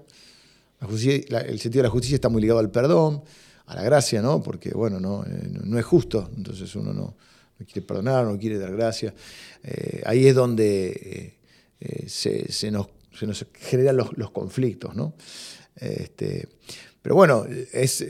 la 0.82 0.88
justicia- 0.88 1.24
la- 1.30 1.42
el 1.42 1.60
sentido 1.60 1.82
de 1.82 1.88
la 1.88 1.92
justicia 1.92 2.16
está 2.16 2.30
muy 2.30 2.42
ligado 2.42 2.60
al 2.60 2.70
perdón, 2.70 3.24
a 3.66 3.76
la 3.76 3.84
gracia, 3.84 4.22
¿no? 4.22 4.44
Porque, 4.44 4.72
bueno, 4.72 5.00
no, 5.00 5.24
eh, 5.26 5.48
no- 5.64 5.80
es 5.80 5.86
justo, 5.86 6.30
entonces 6.36 6.76
uno 6.76 6.92
no, 6.94 7.16
no 7.58 7.66
quiere 7.66 7.82
perdonar, 7.82 8.26
no 8.26 8.38
quiere 8.38 8.58
dar 8.60 8.72
gracia. 8.76 9.14
Eh, 9.64 10.02
ahí 10.06 10.28
es 10.28 10.36
donde 10.36 11.38
se, 12.08 12.52
se 12.52 12.70
nos, 12.72 12.88
se 13.18 13.26
nos 13.28 13.46
generan 13.60 13.98
los, 13.98 14.18
los 14.18 14.32
conflictos, 14.32 14.96
¿no? 14.96 15.16
Este, 15.76 16.48
pero 17.02 17.16
bueno, 17.16 17.46
es, 17.74 18.02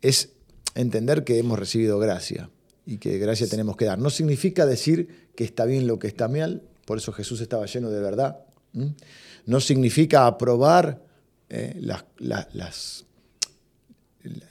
es 0.00 0.28
entender 0.74 1.24
que 1.24 1.38
hemos 1.38 1.58
recibido 1.58 1.98
gracia 1.98 2.50
y 2.86 2.98
que 2.98 3.18
gracia 3.18 3.46
tenemos 3.46 3.76
que 3.76 3.84
dar. 3.84 3.98
No 3.98 4.10
significa 4.10 4.66
decir 4.66 5.30
que 5.36 5.44
está 5.44 5.64
bien 5.64 5.86
lo 5.86 5.98
que 5.98 6.08
está 6.08 6.28
mal, 6.28 6.62
por 6.84 6.98
eso 6.98 7.12
Jesús 7.12 7.40
estaba 7.40 7.66
lleno 7.66 7.90
de 7.90 8.00
verdad. 8.00 8.38
No 9.46 9.60
significa 9.60 10.26
aprobar 10.26 11.02
eh, 11.48 11.76
las, 11.80 12.04
la- 12.18 12.48
las, 12.52 13.04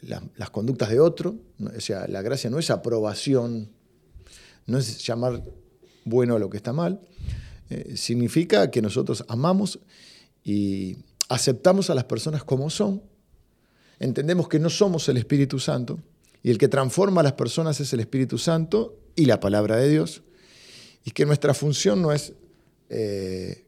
la- 0.02 0.24
las 0.38 0.50
conductas 0.50 0.90
de 0.90 1.00
otro. 1.00 1.36
O 1.76 1.80
sea, 1.82 2.08
la 2.08 2.22
gracia 2.22 2.50
no 2.50 2.60
es 2.60 2.70
aprobación, 2.70 3.70
no 4.68 4.78
es 4.78 5.06
llamar 5.06 5.42
bueno 6.06 6.36
a 6.36 6.40
lo 6.40 6.50
que 6.50 6.58
está 6.58 6.74
mal. 6.74 7.00
Eh, 7.70 7.96
significa 7.96 8.70
que 8.70 8.82
nosotros 8.82 9.24
amamos 9.28 9.80
y 10.44 10.98
aceptamos 11.30 11.90
a 11.90 11.96
las 11.96 12.04
personas 12.06 12.44
como 12.44 12.70
son, 12.70 13.02
entendemos 14.00 14.48
que 14.50 14.60
no 14.60 14.70
somos 14.70 15.08
el 15.08 15.18
Espíritu 15.18 15.60
Santo 15.60 16.00
y 16.44 16.50
el 16.52 16.58
que 16.58 16.68
transforma 16.68 17.22
a 17.22 17.24
las 17.24 17.34
personas 17.34 17.80
es 17.80 17.94
el 17.94 18.00
Espíritu 18.02 18.38
Santo 18.38 18.98
y 19.16 19.26
la 19.26 19.40
palabra 19.40 19.78
de 19.78 19.90
Dios, 19.90 20.24
y 21.04 21.12
que 21.12 21.26
nuestra 21.26 21.54
función 21.54 22.02
no 22.02 22.12
es 22.12 22.34
eh, 22.90 23.66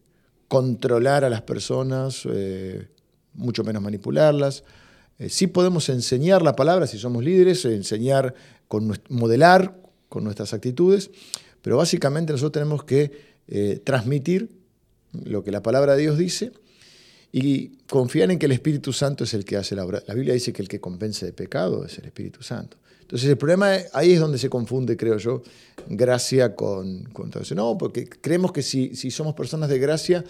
controlar 0.47 1.23
a 1.25 1.29
las 1.29 1.41
personas, 1.41 2.27
eh, 2.31 2.87
mucho 3.33 3.63
menos 3.63 3.81
manipularlas. 3.81 4.63
Eh, 5.19 5.29
sí 5.29 5.47
podemos 5.47 5.89
enseñar 5.89 6.41
la 6.41 6.55
palabra 6.55 6.87
si 6.87 6.97
somos 6.97 7.23
líderes, 7.23 7.65
enseñar, 7.65 8.33
con, 8.67 8.99
modelar 9.09 9.77
con 10.09 10.23
nuestras 10.23 10.53
actitudes, 10.53 11.09
pero 11.61 11.77
básicamente 11.77 12.33
nosotros 12.33 12.53
tenemos 12.53 12.83
que 12.83 13.33
transmitir 13.83 14.49
lo 15.11 15.43
que 15.43 15.51
la 15.51 15.61
palabra 15.61 15.95
de 15.95 16.03
Dios 16.03 16.17
dice 16.17 16.53
y 17.35 17.69
confían 17.89 18.29
en 18.31 18.37
que 18.39 18.45
el 18.45 18.51
Espíritu 18.51 18.93
Santo 18.93 19.23
es 19.23 19.33
el 19.33 19.43
que 19.43 19.57
hace 19.57 19.75
la 19.75 19.83
obra. 19.83 20.01
La 20.07 20.13
Biblia 20.13 20.33
dice 20.35 20.53
que 20.53 20.61
el 20.61 20.67
que 20.67 20.79
convence 20.79 21.25
de 21.25 21.33
pecado 21.33 21.83
es 21.83 21.97
el 21.97 22.05
Espíritu 22.05 22.43
Santo. 22.43 22.77
Entonces 23.01 23.27
el 23.27 23.37
problema 23.37 23.75
ahí 23.93 24.13
es 24.13 24.19
donde 24.19 24.37
se 24.37 24.49
confunde, 24.49 24.95
creo 24.95 25.17
yo, 25.17 25.41
gracia 25.87 26.55
con, 26.55 27.05
con 27.05 27.31
todo 27.31 27.41
eso. 27.43 27.55
No, 27.55 27.75
porque 27.77 28.07
creemos 28.07 28.51
que 28.51 28.61
si, 28.61 28.95
si 28.95 29.09
somos 29.11 29.33
personas 29.33 29.67
de 29.69 29.79
gracia, 29.79 30.23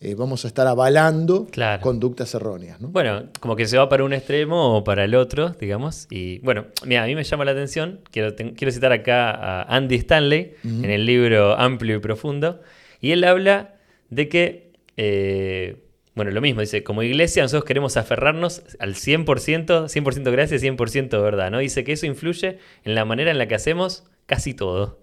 eh, 0.00 0.14
vamos 0.14 0.44
a 0.44 0.48
estar 0.48 0.66
avalando 0.66 1.46
Claro. 1.46 1.80
conductas 1.82 2.34
erróneas. 2.34 2.80
¿no? 2.80 2.88
Bueno, 2.88 3.24
como 3.40 3.54
que 3.56 3.66
se 3.66 3.76
va 3.78 3.88
para 3.88 4.02
un 4.04 4.12
extremo 4.12 4.76
o 4.76 4.84
para 4.84 5.04
el 5.04 5.14
otro, 5.14 5.50
digamos. 5.60 6.06
Y 6.10 6.38
bueno, 6.40 6.66
mira, 6.84 7.04
a 7.04 7.06
mí 7.06 7.14
me 7.14 7.22
llama 7.24 7.44
la 7.44 7.52
atención, 7.52 8.00
quiero, 8.10 8.34
quiero 8.36 8.72
citar 8.72 8.92
acá 8.92 9.30
a 9.30 9.62
Andy 9.76 9.94
Stanley 9.96 10.54
en 10.64 10.90
el 10.90 11.06
libro 11.06 11.56
Amplio 11.56 11.96
y 11.96 12.00
Profundo, 12.00 12.60
y 13.00 13.12
él 13.12 13.22
habla 13.24 13.76
de 14.10 14.28
que, 14.28 14.72
eh, 14.96 15.76
bueno, 16.18 16.32
lo 16.32 16.40
mismo, 16.40 16.60
dice, 16.60 16.82
como 16.82 17.04
iglesia 17.04 17.42
nosotros 17.42 17.64
queremos 17.64 17.96
aferrarnos 17.96 18.62
al 18.80 18.94
100%, 18.94 19.24
100% 19.24 20.32
gracia, 20.32 20.56
100% 20.58 21.22
verdad, 21.22 21.50
¿no? 21.50 21.58
Dice 21.58 21.84
que 21.84 21.92
eso 21.92 22.06
influye 22.06 22.58
en 22.84 22.94
la 22.96 23.04
manera 23.04 23.30
en 23.30 23.38
la 23.38 23.46
que 23.46 23.54
hacemos 23.54 24.04
casi 24.26 24.52
todo. 24.52 25.00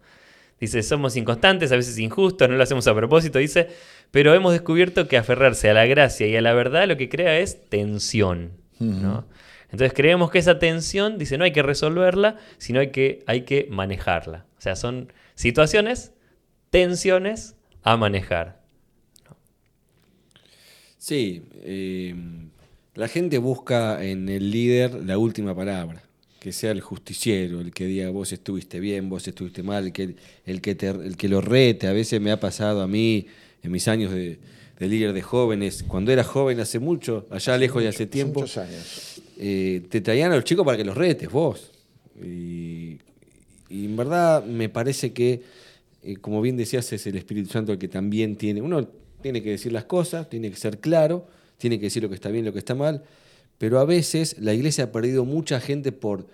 Dice, 0.60 0.84
somos 0.84 1.16
inconstantes, 1.16 1.72
a 1.72 1.78
veces 1.78 1.98
injustos, 2.00 2.50
no 2.50 2.56
lo 2.56 2.64
hacemos 2.64 2.86
a 2.88 2.94
propósito, 2.94 3.40
dice, 3.40 3.70
pero 4.12 4.34
hemos 4.34 4.52
descubierto 4.52 5.08
que 5.08 5.18
aferrarse 5.18 5.70
a 5.70 5.74
la 5.74 5.86
gracia 5.86 6.28
y 6.28 6.36
a 6.36 6.42
la 6.42 6.54
verdad 6.54 6.86
lo 6.86 6.98
que 6.98 7.08
crea 7.08 7.40
es 7.40 7.70
tensión. 7.70 8.52
¿no? 8.80 9.26
Entonces 9.72 9.94
creemos 9.94 10.32
que 10.32 10.40
esa 10.40 10.60
tensión, 10.60 11.18
dice, 11.18 11.38
no 11.38 11.46
hay 11.46 11.54
que 11.54 11.64
resolverla, 11.64 12.36
sino 12.58 12.82
hay 12.82 12.92
que, 12.92 13.24
hay 13.26 13.44
que 13.44 13.68
manejarla. 13.70 14.46
O 14.58 14.62
sea, 14.62 14.76
son 14.76 15.14
situaciones, 15.36 16.14
tensiones 16.72 17.56
a 17.84 17.96
manejar. 17.96 18.65
Sí, 21.06 21.44
eh, 21.62 22.16
la 22.96 23.08
gente 23.08 23.38
busca 23.38 24.04
en 24.04 24.28
el 24.28 24.50
líder 24.50 25.04
la 25.06 25.20
última 25.20 25.56
palabra, 25.56 26.02
que 26.40 26.52
sea 26.52 26.72
el 26.72 26.82
justiciero, 26.82 27.62
el 27.62 27.72
que 27.72 27.86
diga 27.86 28.10
vos 28.10 28.32
estuviste 28.34 28.80
bien, 28.80 29.08
vos 29.08 29.28
estuviste 29.28 29.62
mal, 29.62 29.86
el 29.86 29.92
que, 29.94 30.16
el 30.48 30.62
que, 30.62 30.74
te- 30.74 30.88
el 30.88 31.16
que 31.16 31.30
lo 31.30 31.42
rete. 31.42 31.86
A 31.86 31.94
veces 31.94 32.20
me 32.20 32.32
ha 32.32 32.40
pasado 32.40 32.82
a 32.82 32.88
mí 32.88 33.28
en 33.62 33.72
mis 33.72 33.88
años 33.88 34.12
de, 34.12 34.40
de 34.80 34.88
líder 34.88 35.14
de 35.14 35.22
jóvenes, 35.22 35.84
cuando 35.88 36.12
era 36.12 36.24
joven 36.24 36.60
hace 36.60 36.80
mucho, 36.80 37.28
allá 37.30 37.56
lejos 37.56 37.84
de 37.84 37.90
hace 37.90 38.08
tiempo, 38.08 38.40
Muchos 38.40 38.58
años. 38.58 39.22
eh, 39.38 39.84
te 39.88 40.02
traían 40.02 40.32
a 40.32 40.36
los 40.38 40.44
chicos 40.44 40.66
para 40.66 40.76
que 40.76 40.86
los 40.86 40.98
retes 40.98 41.30
vos. 41.30 41.70
Y, 42.20 42.98
y 43.70 43.86
en 43.86 43.96
verdad 43.96 44.44
me 44.44 44.70
parece 44.70 45.14
que, 45.14 45.44
eh, 46.02 46.16
como 46.16 46.42
bien 46.42 46.58
decías, 46.58 46.92
es 46.94 47.06
el 47.06 47.16
Espíritu 47.16 47.52
Santo 47.52 47.74
el 47.74 47.78
que 47.78 47.90
también 47.90 48.38
tiene, 48.38 48.60
uno 48.64 49.05
tiene 49.26 49.42
que 49.42 49.50
decir 49.50 49.72
las 49.72 49.86
cosas, 49.86 50.30
tiene 50.30 50.52
que 50.52 50.56
ser 50.56 50.78
claro, 50.80 51.26
tiene 51.58 51.80
que 51.80 51.86
decir 51.86 52.04
lo 52.04 52.10
que 52.10 52.14
está 52.16 52.30
bien, 52.30 52.46
lo 52.46 52.54
que 52.54 52.60
está 52.60 52.76
mal, 52.76 53.02
pero 53.58 53.80
a 53.80 53.86
veces 53.86 54.36
la 54.40 54.54
iglesia 54.54 54.84
ha 54.84 54.92
perdido 54.92 55.26
mucha 55.26 55.60
gente 55.60 55.92
por, 55.92 56.28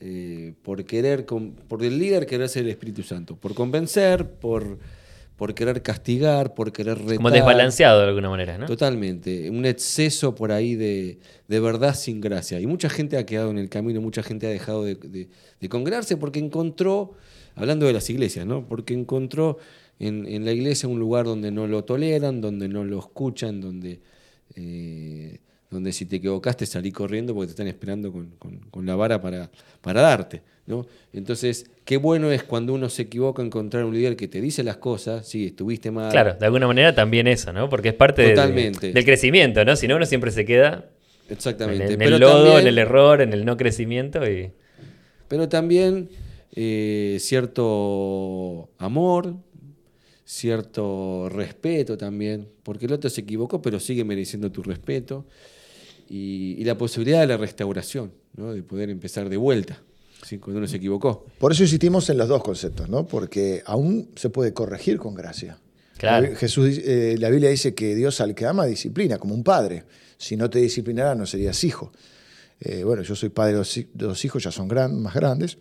eh, 0.00 0.54
por 0.62 0.82
querer, 0.86 1.26
por 1.26 1.84
el 1.84 1.98
líder 1.98 2.24
querer 2.24 2.48
ser 2.48 2.62
el 2.64 2.70
Espíritu 2.70 3.02
Santo, 3.02 3.36
por 3.36 3.52
convencer, 3.52 4.30
por, 4.30 4.78
por 5.36 5.52
querer 5.52 5.82
castigar, 5.82 6.54
por 6.54 6.72
querer 6.72 6.96
retar. 6.96 7.16
Como 7.16 7.30
desbalanceado 7.30 8.00
de 8.00 8.06
alguna 8.08 8.30
manera, 8.30 8.56
¿no? 8.56 8.64
Totalmente, 8.64 9.50
un 9.50 9.66
exceso 9.66 10.34
por 10.34 10.50
ahí 10.50 10.74
de, 10.74 11.18
de 11.48 11.60
verdad 11.60 11.94
sin 11.94 12.18
gracia. 12.22 12.58
Y 12.60 12.66
mucha 12.66 12.88
gente 12.88 13.18
ha 13.18 13.26
quedado 13.26 13.50
en 13.50 13.58
el 13.58 13.68
camino, 13.68 14.00
mucha 14.00 14.22
gente 14.22 14.46
ha 14.46 14.50
dejado 14.50 14.84
de, 14.84 14.94
de- 14.94 15.28
de 15.60 15.68
congregarse 15.68 16.16
porque 16.16 16.38
encontró, 16.38 17.12
hablando 17.58 17.86
de 17.86 17.92
las 17.92 18.08
iglesias, 18.10 18.46
¿no? 18.46 18.64
Porque 18.66 18.94
encontró 18.94 19.58
en, 19.98 20.26
en 20.26 20.44
la 20.44 20.52
iglesia 20.52 20.88
un 20.88 20.98
lugar 20.98 21.24
donde 21.26 21.50
no 21.50 21.66
lo 21.66 21.84
toleran, 21.84 22.40
donde 22.40 22.68
no 22.68 22.84
lo 22.84 22.98
escuchan, 22.98 23.60
donde, 23.60 24.00
eh, 24.56 25.38
donde 25.70 25.92
si 25.92 26.06
te 26.06 26.16
equivocaste 26.16 26.66
salí 26.66 26.90
corriendo 26.92 27.34
porque 27.34 27.48
te 27.48 27.50
están 27.52 27.66
esperando 27.68 28.10
con, 28.12 28.30
con- 28.38 28.58
con 28.70 28.86
la 28.86 28.96
vara 28.96 29.20
para, 29.20 29.50
para 29.80 30.00
darte. 30.00 30.42
¿no? 30.66 30.86
Entonces, 31.14 31.66
qué 31.86 31.96
bueno 31.96 32.30
es 32.30 32.42
cuando 32.42 32.74
uno 32.74 32.88
se 32.90 33.02
equivoca 33.02 33.42
encontrar 33.42 33.84
un 33.84 33.94
líder 33.94 34.16
que 34.16 34.28
te 34.28 34.40
dice 34.40 34.62
las 34.62 34.76
cosas, 34.76 35.26
sí, 35.26 35.46
estuviste 35.46 35.90
mal. 35.90 36.10
Claro, 36.10 36.34
de 36.34 36.44
alguna 36.44 36.66
manera 36.66 36.94
también 36.94 37.26
eso, 37.26 37.52
¿no? 37.54 37.68
Porque 37.70 37.88
es 37.88 37.94
parte 37.94 38.22
de- 38.22 38.34
del 38.92 39.04
crecimiento, 39.04 39.64
¿no? 39.64 39.76
Si 39.76 39.88
no, 39.88 39.96
uno 39.96 40.04
siempre 40.04 40.30
se 40.30 40.44
queda 40.44 40.90
en 41.26 41.32
Exactamente. 41.34 41.84
el, 41.86 41.92
en 41.92 41.98
Pero 41.98 42.16
el 42.16 42.20
lodo, 42.20 42.44
también- 42.44 42.60
en 42.60 42.66
el 42.68 42.78
error, 42.78 43.20
en 43.22 43.32
el 43.32 43.44
no 43.46 43.56
crecimiento 43.56 44.30
y... 44.30 44.50
Pero 45.28 45.48
también 45.48 46.08
eh, 46.54 47.18
cierto 47.20 48.70
amor, 48.78 49.36
cierto 50.24 51.28
respeto 51.30 51.96
también, 51.96 52.48
porque 52.62 52.86
el 52.86 52.92
otro 52.92 53.08
se 53.10 53.22
equivocó, 53.22 53.62
pero 53.62 53.80
sigue 53.80 54.04
mereciendo 54.04 54.50
tu 54.52 54.62
respeto. 54.62 55.26
Y, 56.10 56.54
y 56.58 56.64
la 56.64 56.76
posibilidad 56.78 57.20
de 57.20 57.26
la 57.26 57.36
restauración, 57.36 58.12
¿no? 58.36 58.52
de 58.54 58.62
poder 58.62 58.88
empezar 58.88 59.28
de 59.28 59.36
vuelta, 59.36 59.82
¿sí? 60.24 60.38
cuando 60.38 60.58
uno 60.58 60.66
se 60.66 60.76
equivocó. 60.78 61.26
Por 61.38 61.52
eso 61.52 61.62
insistimos 61.64 62.08
en 62.08 62.16
los 62.16 62.28
dos 62.28 62.42
conceptos, 62.42 62.88
¿no? 62.88 63.06
Porque 63.06 63.62
aún 63.66 64.10
se 64.16 64.30
puede 64.30 64.54
corregir 64.54 64.96
con 64.98 65.14
gracia. 65.14 65.58
Claro. 65.98 66.34
Jesús, 66.34 66.78
eh, 66.82 67.16
la 67.18 67.28
Biblia 67.28 67.50
dice 67.50 67.74
que 67.74 67.94
Dios 67.94 68.20
al 68.22 68.34
que 68.34 68.46
ama 68.46 68.64
disciplina, 68.64 69.18
como 69.18 69.34
un 69.34 69.42
padre. 69.44 69.84
Si 70.16 70.36
no 70.36 70.48
te 70.48 70.60
disciplinara, 70.60 71.14
no 71.14 71.26
serías 71.26 71.62
hijo. 71.64 71.92
Eh, 72.60 72.84
bueno, 72.84 73.02
yo 73.02 73.14
soy 73.14 73.28
padre 73.28 73.52
de 73.52 73.58
dos, 73.58 73.76
hi- 73.76 73.88
de 73.92 74.06
dos 74.06 74.24
hijos, 74.24 74.42
ya 74.42 74.50
son 74.50 74.66
gran- 74.66 74.98
más 75.02 75.14
grandes, 75.14 75.58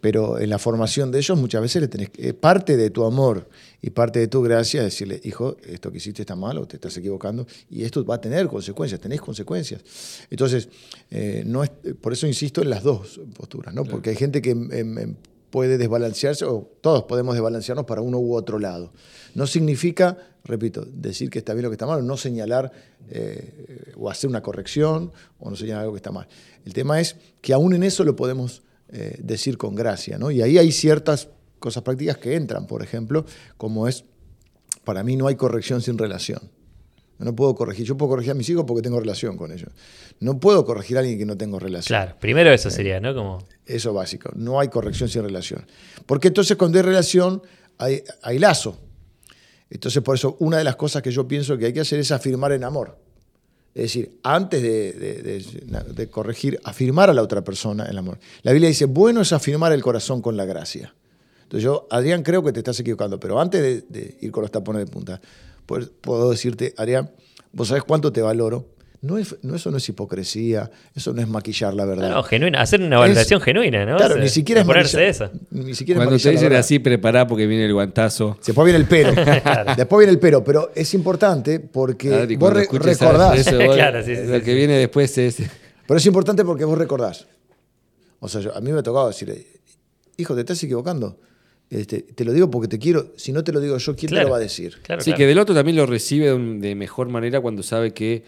pero 0.00 0.38
en 0.38 0.48
la 0.50 0.58
formación 0.58 1.10
de 1.10 1.18
ellos 1.18 1.38
muchas 1.38 1.60
veces 1.62 1.82
le 1.82 1.88
tenés 1.88 2.10
que- 2.10 2.28
eh, 2.28 2.34
parte 2.34 2.76
de 2.76 2.90
tu 2.90 3.04
amor 3.04 3.48
y 3.82 3.90
parte 3.90 4.18
de 4.18 4.28
tu 4.28 4.40
gracia 4.42 4.80
es 4.80 4.86
decirle, 4.86 5.20
hijo, 5.24 5.56
esto 5.66 5.90
que 5.90 5.98
hiciste 5.98 6.22
está 6.22 6.36
mal 6.36 6.58
o 6.58 6.66
te 6.66 6.76
estás 6.76 6.96
equivocando 6.96 7.46
y 7.68 7.82
esto 7.84 8.04
va 8.04 8.14
a 8.16 8.20
tener 8.20 8.46
consecuencias, 8.48 9.00
tenés 9.00 9.20
consecuencias. 9.20 9.82
Entonces, 10.30 10.68
eh, 11.10 11.42
no 11.46 11.62
es, 11.64 11.70
por 12.00 12.12
eso 12.12 12.26
insisto 12.26 12.62
en 12.62 12.70
las 12.70 12.82
dos 12.82 13.20
posturas, 13.36 13.74
¿no? 13.74 13.84
porque 13.84 14.10
hay 14.10 14.16
gente 14.16 14.40
que 14.40 14.50
em, 14.50 14.70
em, 14.98 15.14
puede 15.50 15.78
desbalancearse 15.78 16.44
o 16.44 16.70
todos 16.80 17.04
podemos 17.04 17.34
desbalancearnos 17.34 17.84
para 17.84 18.00
uno 18.02 18.18
u 18.18 18.34
otro 18.34 18.58
lado. 18.58 18.92
No 19.34 19.46
significa, 19.48 20.16
repito, 20.44 20.86
decir 20.92 21.28
que 21.28 21.40
está 21.40 21.54
bien 21.54 21.64
lo 21.64 21.70
que 21.70 21.74
está 21.74 21.86
mal 21.86 21.98
o 21.98 22.02
no 22.02 22.16
señalar 22.16 22.70
eh, 23.10 23.92
o 23.96 24.08
hacer 24.08 24.30
una 24.30 24.42
corrección 24.42 25.10
o 25.40 25.50
no 25.50 25.56
señalar 25.56 25.82
algo 25.82 25.94
que 25.94 25.98
está 25.98 26.12
mal. 26.12 26.28
El 26.64 26.72
tema 26.72 27.00
es 27.00 27.16
que 27.40 27.52
aún 27.52 27.74
en 27.74 27.82
eso 27.82 28.04
lo 28.04 28.14
podemos 28.14 28.62
eh, 28.92 29.18
decir 29.22 29.56
con 29.56 29.74
gracia, 29.74 30.18
¿no? 30.18 30.30
Y 30.30 30.42
ahí 30.42 30.58
hay 30.58 30.72
ciertas 30.72 31.28
cosas 31.58 31.82
prácticas 31.82 32.18
que 32.18 32.34
entran, 32.34 32.66
por 32.66 32.82
ejemplo, 32.82 33.24
como 33.56 33.86
es, 33.86 34.04
para 34.84 35.04
mí 35.04 35.16
no 35.16 35.28
hay 35.28 35.36
corrección 35.36 35.80
sin 35.80 35.96
relación. 35.98 36.40
No 37.18 37.36
puedo 37.36 37.54
corregir, 37.54 37.84
yo 37.84 37.96
puedo 37.98 38.10
corregir 38.10 38.32
a 38.32 38.34
mis 38.34 38.48
hijos 38.48 38.64
porque 38.66 38.82
tengo 38.82 38.98
relación 38.98 39.36
con 39.36 39.52
ellos. 39.52 39.68
No 40.20 40.40
puedo 40.40 40.64
corregir 40.64 40.96
a 40.96 41.00
alguien 41.00 41.18
que 41.18 41.26
no 41.26 41.36
tengo 41.36 41.58
relación. 41.58 41.98
Claro, 41.98 42.16
primero 42.18 42.50
eso 42.50 42.70
sería, 42.70 42.98
¿no? 42.98 43.14
Como... 43.14 43.46
Eso 43.66 43.92
básico. 43.92 44.30
No 44.34 44.58
hay 44.58 44.68
corrección 44.68 45.08
sin 45.10 45.22
relación. 45.22 45.66
Porque 46.06 46.28
entonces 46.28 46.56
cuando 46.56 46.78
hay 46.78 46.82
relación, 46.82 47.42
hay, 47.76 48.02
hay 48.22 48.38
lazo. 48.38 48.80
Entonces, 49.68 50.02
por 50.02 50.16
eso, 50.16 50.36
una 50.40 50.58
de 50.58 50.64
las 50.64 50.76
cosas 50.76 51.02
que 51.02 51.10
yo 51.10 51.28
pienso 51.28 51.56
que 51.58 51.66
hay 51.66 51.72
que 51.72 51.80
hacer 51.80 52.00
es 52.00 52.10
afirmar 52.10 52.52
en 52.52 52.64
amor. 52.64 52.98
Es 53.74 53.82
decir, 53.82 54.18
antes 54.22 54.62
de, 54.62 56.08
corregir, 56.10 56.60
afirmar 56.64 57.08
a 57.08 57.14
la 57.14 57.22
otra 57.22 57.42
persona 57.42 57.86
en 57.88 57.96
amor. 57.96 58.18
La 58.42 58.52
Biblia 58.52 58.68
dice, 58.68 58.86
bueno 58.86 59.20
es 59.20 59.32
afirmar 59.32 59.72
el 59.72 59.82
corazón 59.82 60.22
con 60.22 60.36
la 60.36 60.44
gracia. 60.44 60.94
Entonces 61.42 61.64
yo, 61.64 61.86
Adrián, 61.90 62.22
creo 62.22 62.42
que 62.42 62.52
te 62.52 62.60
estás 62.60 62.78
equivocando, 62.80 63.20
pero 63.20 63.40
antes 63.40 63.62
de, 63.62 63.82
de 63.88 64.18
ir 64.20 64.32
con 64.32 64.42
los 64.42 64.50
tapones 64.50 64.84
de 64.84 64.90
punta, 64.90 65.20
pues, 65.66 65.88
puedo 66.00 66.30
decirte, 66.30 66.74
Adrián, 66.76 67.12
vos 67.52 67.68
sabés 67.68 67.84
cuánto 67.84 68.12
te 68.12 68.22
valoro. 68.22 68.66
No 69.02 69.16
es, 69.16 69.34
no, 69.42 69.56
eso 69.56 69.70
no 69.70 69.78
es 69.78 69.88
hipocresía, 69.88 70.70
eso 70.94 71.14
no 71.14 71.22
es 71.22 71.28
maquillar 71.28 71.72
la 71.72 71.86
verdad. 71.86 72.10
No, 72.10 72.14
no, 72.16 72.22
genuina, 72.22 72.60
hacer 72.60 72.82
una 72.82 72.98
valoración 72.98 73.40
genuina, 73.40 73.86
¿no? 73.86 73.96
Claro, 73.96 74.12
O 74.12 74.16
sea, 74.16 74.22
ni 74.24 74.28
siquiera 74.28 74.60
es 74.60 74.66
ponerse. 74.66 75.10
Ni 75.52 75.74
siquiera 75.74 76.00
es 76.02 76.06
Cuando 76.06 76.22
te 76.22 76.30
dicen 76.30 76.52
así, 76.52 76.78
prepará 76.80 77.26
porque 77.26 77.46
viene 77.46 77.64
el 77.64 77.72
guantazo. 77.72 78.36
Después 78.44 78.62
viene 78.66 78.78
el 78.78 78.84
pero. 78.86 79.12
Después 79.76 80.00
viene 80.00 80.12
el 80.12 80.18
pero, 80.18 80.44
pero 80.44 80.70
es 80.74 80.92
importante 80.92 81.60
porque 81.60 82.10
vos 82.36 82.50
cuando 82.52 82.78
re- 82.78 82.92
recordás. 82.92 83.38
eso, 83.48 83.56
vos- 83.58 83.74
Claro, 83.74 84.02
sí, 84.04 84.14
sí, 84.16 84.22
lo 84.26 84.34
sí, 84.36 84.40
que 84.44 84.50
sí. 84.50 84.54
viene 84.54 84.74
después 84.74 85.16
es... 85.16 85.36
Pero 85.86 85.96
es 85.98 86.04
importante 86.06 86.44
porque 86.44 86.66
vos 86.66 86.76
recordás. 86.76 87.26
O 88.18 88.28
sea, 88.28 88.42
yo- 88.42 88.54
a 88.54 88.60
mí 88.60 88.70
me 88.70 88.80
ha 88.80 88.82
tocado 88.82 89.08
decirle, 89.08 89.46
hijo, 90.18 90.34
te 90.34 90.40
estás 90.40 90.62
equivocando. 90.62 91.18
Este, 91.70 92.02
te 92.02 92.24
lo 92.26 92.32
digo 92.32 92.50
porque 92.50 92.68
te 92.68 92.78
quiero. 92.78 93.14
Si 93.16 93.32
no 93.32 93.42
te 93.44 93.52
lo 93.52 93.60
digo 93.60 93.78
yo, 93.78 93.96
¿quién 93.96 94.10
te 94.12 94.22
lo 94.22 94.28
va 94.28 94.36
a 94.36 94.40
decir? 94.40 94.78
Claro, 94.82 95.00
sí, 95.00 95.06
claro. 95.12 95.16
que 95.18 95.26
del 95.26 95.38
otro 95.38 95.54
también 95.54 95.76
lo 95.78 95.86
recibe 95.86 96.36
de 96.36 96.74
mejor 96.74 97.08
manera 97.08 97.40
cuando 97.40 97.62
sabe 97.62 97.92
que 97.94 98.24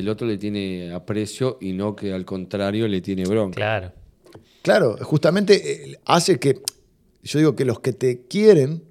el 0.00 0.08
otro 0.08 0.26
le 0.26 0.38
tiene 0.38 0.92
aprecio 0.92 1.58
y 1.60 1.72
no 1.72 1.94
que 1.96 2.12
al 2.12 2.24
contrario 2.24 2.86
le 2.88 3.00
tiene 3.00 3.24
bronca. 3.24 3.56
Claro. 3.56 3.92
Claro, 4.62 4.96
justamente 5.02 5.90
eh, 5.92 5.98
hace 6.06 6.38
que. 6.38 6.60
Yo 7.22 7.38
digo 7.38 7.54
que 7.56 7.64
los 7.64 7.80
que 7.80 7.92
te 7.92 8.22
quieren 8.26 8.82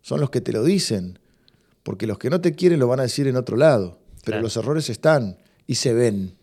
son 0.00 0.20
los 0.20 0.30
que 0.30 0.40
te 0.40 0.52
lo 0.52 0.62
dicen. 0.64 1.18
Porque 1.82 2.06
los 2.06 2.18
que 2.18 2.30
no 2.30 2.40
te 2.40 2.54
quieren 2.54 2.78
lo 2.78 2.86
van 2.86 3.00
a 3.00 3.04
decir 3.04 3.26
en 3.26 3.36
otro 3.36 3.56
lado. 3.56 3.98
Pero 4.24 4.34
Claro. 4.36 4.42
los 4.42 4.56
errores 4.56 4.88
están 4.90 5.36
y 5.66 5.74
se 5.76 5.92
ven. 5.92 6.34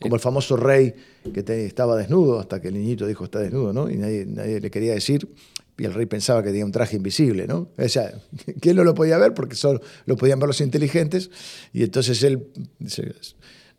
Como 0.00 0.14
el 0.16 0.20
famoso 0.20 0.56
rey 0.56 0.94
que 1.32 1.42
te- 1.42 1.66
estaba 1.66 1.96
desnudo 1.96 2.38
hasta 2.38 2.60
que 2.60 2.68
el 2.68 2.74
niñito 2.74 3.06
dijo 3.06 3.24
está 3.24 3.40
desnudo, 3.40 3.72
¿no? 3.72 3.90
Y 3.90 3.96
nadie, 3.96 4.24
nadie 4.26 4.60
le 4.60 4.70
quería 4.70 4.94
decir. 4.94 5.28
Y 5.76 5.84
el 5.84 5.94
rey 5.94 6.06
pensaba 6.06 6.42
que 6.42 6.50
tenía 6.50 6.64
un 6.64 6.72
traje 6.72 6.96
invisible, 6.96 7.46
¿no? 7.46 7.68
O 7.76 7.88
sea, 7.88 8.14
que 8.60 8.70
él 8.70 8.76
no 8.76 8.84
lo 8.84 8.94
podía 8.94 9.18
ver 9.18 9.34
porque 9.34 9.56
solo 9.56 9.80
lo 10.06 10.16
podían 10.16 10.38
ver 10.38 10.48
los 10.48 10.60
inteligentes. 10.60 11.30
Y 11.72 11.82
entonces 11.82 12.22
él 12.22 12.48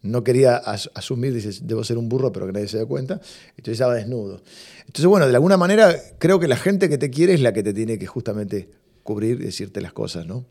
no 0.01 0.23
quería 0.23 0.57
asumir, 0.57 1.33
dice, 1.33 1.59
debo 1.63 1.83
ser 1.83 1.97
un 1.97 2.09
burro, 2.09 2.31
pero 2.31 2.45
que 2.45 2.53
nadie 2.53 2.67
se 2.67 2.77
dé 2.77 2.85
cuenta. 2.85 3.21
Entonces 3.49 3.73
estaba 3.73 3.95
desnudo. 3.95 4.41
Entonces, 4.81 5.05
bueno, 5.05 5.27
de 5.27 5.33
alguna 5.33 5.57
manera 5.57 5.95
creo 6.19 6.39
que 6.39 6.47
la 6.47 6.57
gente 6.57 6.89
que 6.89 6.97
te 6.97 7.09
quiere 7.09 7.33
es 7.33 7.41
la 7.41 7.53
que 7.53 7.63
te 7.63 7.73
tiene 7.73 7.97
que 7.97 8.05
justamente 8.05 8.69
cubrir 9.03 9.39
y 9.41 9.45
decirte 9.45 9.81
las 9.81 9.93
cosas, 9.93 10.25
¿no? 10.25 10.45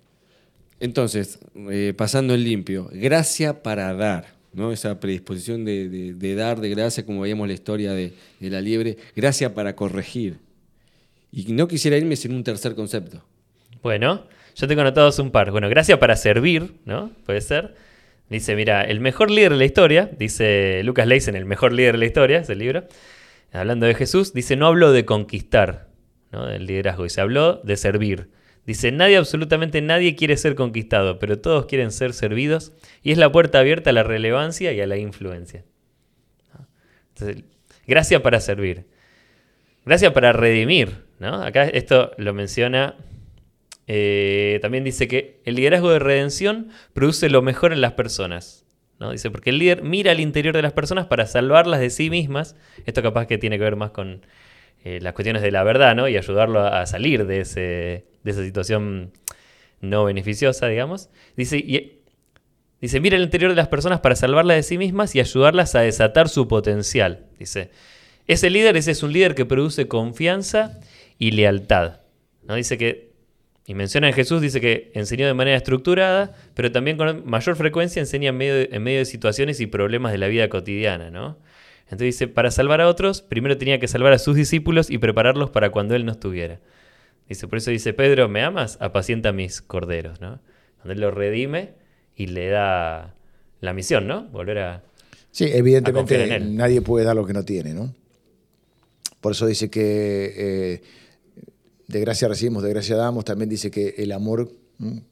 Entonces, 0.80 1.38
eh, 1.70 1.94
pasando 1.96 2.34
el 2.34 2.44
limpio, 2.44 2.90
gracia 2.92 3.62
para 3.62 3.94
dar, 3.94 4.34
¿no? 4.52 4.72
Esa 4.72 4.98
predisposición 5.00 5.64
de, 5.64 6.34
dar, 6.36 6.60
de 6.60 6.70
gracia, 6.70 7.06
como 7.06 7.20
veíamos 7.20 7.46
la 7.48 7.54
historia 7.54 7.92
de, 7.92 8.12
la 8.40 8.60
liebre, 8.60 8.96
gracia 9.14 9.54
para 9.54 9.76
corregir. 9.76 10.38
Y 11.36 11.52
no 11.52 11.66
quisiera 11.66 11.96
irme 11.96 12.14
sin 12.14 12.32
un 12.32 12.44
tercer 12.44 12.76
concepto. 12.76 13.24
Bueno, 13.82 14.28
yo 14.54 14.68
tengo 14.68 14.82
anotados 14.82 15.18
un 15.18 15.32
par. 15.32 15.50
Bueno, 15.50 15.68
gracia 15.68 15.98
para 15.98 16.14
servir, 16.14 16.76
¿no? 16.84 17.10
Puede 17.26 17.40
ser. 17.40 17.74
Dice, 18.30 18.54
mira, 18.54 18.84
el 18.84 19.00
mejor 19.00 19.32
líder 19.32 19.50
de 19.50 19.58
la 19.58 19.64
historia, 19.64 20.08
dice 20.16 20.82
Lucas 20.84 21.08
Leisen, 21.08 21.34
el 21.34 21.44
mejor 21.44 21.72
líder 21.72 21.94
de 21.94 21.98
la 21.98 22.04
historia, 22.04 22.38
es 22.38 22.48
el 22.50 22.58
libro, 22.60 22.84
hablando 23.52 23.84
de 23.84 23.94
Jesús, 23.94 24.32
dice, 24.32 24.54
no 24.54 24.68
habló 24.68 24.92
de 24.92 25.04
conquistar, 25.04 25.88
¿no? 26.30 26.46
Del 26.46 26.66
liderazgo, 26.66 27.02
dice, 27.02 27.20
habló 27.20 27.60
de 27.64 27.76
servir. 27.76 28.30
Dice, 28.64 28.92
nadie, 28.92 29.16
absolutamente 29.16 29.82
nadie 29.82 30.14
quiere 30.14 30.36
ser 30.36 30.54
conquistado, 30.54 31.18
pero 31.18 31.40
todos 31.40 31.66
quieren 31.66 31.90
ser 31.90 32.12
servidos 32.12 32.72
y 33.02 33.10
es 33.10 33.18
la 33.18 33.32
puerta 33.32 33.58
abierta 33.58 33.90
a 33.90 33.92
la 33.92 34.04
relevancia 34.04 34.72
y 34.72 34.80
a 34.80 34.86
la 34.86 34.98
influencia. 34.98 35.64
Entonces, 37.08 37.44
gracia 37.88 38.22
para 38.22 38.40
servir. 38.40 38.86
Gracia 39.84 40.12
para 40.12 40.32
redimir. 40.32 41.03
¿No? 41.18 41.42
Acá 41.42 41.64
esto 41.64 42.12
lo 42.18 42.34
menciona. 42.34 42.96
Eh, 43.86 44.58
también 44.62 44.84
dice 44.84 45.08
que 45.08 45.40
el 45.44 45.56
liderazgo 45.56 45.90
de 45.90 45.98
redención 45.98 46.68
produce 46.92 47.28
lo 47.28 47.42
mejor 47.42 47.72
en 47.72 47.80
las 47.80 47.92
personas. 47.92 48.64
¿no? 48.98 49.10
Dice, 49.10 49.30
porque 49.30 49.50
el 49.50 49.58
líder 49.58 49.82
mira 49.82 50.12
al 50.12 50.20
interior 50.20 50.54
de 50.54 50.62
las 50.62 50.72
personas 50.72 51.06
para 51.06 51.26
salvarlas 51.26 51.80
de 51.80 51.90
sí 51.90 52.10
mismas. 52.10 52.56
Esto 52.86 53.02
capaz 53.02 53.26
que 53.26 53.38
tiene 53.38 53.58
que 53.58 53.64
ver 53.64 53.76
más 53.76 53.90
con 53.90 54.24
eh, 54.84 55.00
las 55.00 55.14
cuestiones 55.14 55.42
de 55.42 55.50
la 55.50 55.62
verdad, 55.64 55.94
¿no? 55.96 56.08
Y 56.08 56.16
ayudarlo 56.16 56.60
a 56.60 56.86
salir 56.86 57.26
de 57.26 57.40
ese, 57.40 58.04
de 58.22 58.30
esa 58.30 58.44
situación 58.44 59.12
no 59.80 60.04
beneficiosa, 60.04 60.66
digamos. 60.68 61.10
Dice, 61.36 61.56
dice, 62.80 63.00
mira 63.00 63.16
el 63.16 63.22
interior 63.22 63.50
de 63.50 63.56
las 63.56 63.68
personas 63.68 64.00
para 64.00 64.16
salvarlas 64.16 64.56
de 64.56 64.62
sí 64.62 64.78
mismas 64.78 65.14
y 65.14 65.20
ayudarlas 65.20 65.74
a 65.74 65.80
desatar 65.80 66.28
su 66.28 66.48
potencial. 66.48 67.26
Dice, 67.38 67.70
ese 68.26 68.50
líder, 68.50 68.76
ese 68.76 68.92
es 68.92 69.02
un 69.02 69.12
líder 69.12 69.34
que 69.34 69.44
produce 69.44 69.88
confianza 69.88 70.80
y 71.18 71.32
lealtad. 71.32 72.00
¿no? 72.42 72.54
Dice 72.54 72.78
que, 72.78 73.12
y 73.66 73.74
menciona 73.74 74.08
en 74.08 74.14
Jesús, 74.14 74.40
dice 74.40 74.60
que 74.60 74.90
enseñó 74.94 75.26
de 75.26 75.34
manera 75.34 75.56
estructurada, 75.56 76.34
pero 76.54 76.70
también 76.70 76.96
con 76.96 77.24
mayor 77.26 77.56
frecuencia 77.56 78.00
enseña 78.00 78.30
en 78.30 78.36
medio 78.36 78.54
de, 78.54 78.68
en 78.72 78.82
medio 78.82 78.98
de 78.98 79.04
situaciones 79.04 79.60
y 79.60 79.66
problemas 79.66 80.12
de 80.12 80.18
la 80.18 80.28
vida 80.28 80.48
cotidiana. 80.48 81.10
¿no? 81.10 81.38
Entonces 81.84 82.06
dice, 82.06 82.28
para 82.28 82.50
salvar 82.50 82.80
a 82.80 82.88
otros, 82.88 83.22
primero 83.22 83.58
tenía 83.58 83.78
que 83.78 83.88
salvar 83.88 84.12
a 84.12 84.18
sus 84.18 84.36
discípulos 84.36 84.90
y 84.90 84.98
prepararlos 84.98 85.50
para 85.50 85.70
cuando 85.70 85.94
él 85.94 86.04
no 86.04 86.12
estuviera. 86.12 86.60
Dice, 87.28 87.48
por 87.48 87.58
eso 87.58 87.70
dice 87.70 87.92
Pedro, 87.94 88.28
¿me 88.28 88.42
amas? 88.42 88.76
Apacienta 88.80 89.32
mis 89.32 89.62
corderos, 89.62 90.20
¿no? 90.20 90.40
Donde 90.78 90.94
él 90.94 91.00
lo 91.00 91.10
redime 91.10 91.72
y 92.16 92.26
le 92.26 92.48
da 92.48 93.14
la 93.60 93.72
misión, 93.72 94.06
¿no? 94.06 94.24
Volver 94.24 94.58
a. 94.58 94.82
Sí, 95.30 95.46
evidentemente 95.52 96.40
nadie 96.40 96.82
puede 96.82 97.04
dar 97.04 97.16
lo 97.16 97.26
que 97.26 97.32
no 97.32 97.44
tiene, 97.44 97.72
¿no? 97.72 97.94
Por 99.20 99.32
eso 99.32 99.46
dice 99.46 99.70
que 99.70 100.34
eh, 100.36 100.82
de 101.86 102.00
gracia 102.00 102.28
recibimos, 102.28 102.62
de 102.62 102.70
gracia 102.70 102.96
damos. 102.96 103.24
También 103.24 103.48
dice 103.48 103.70
que 103.70 103.94
el 103.98 104.12
amor 104.12 104.50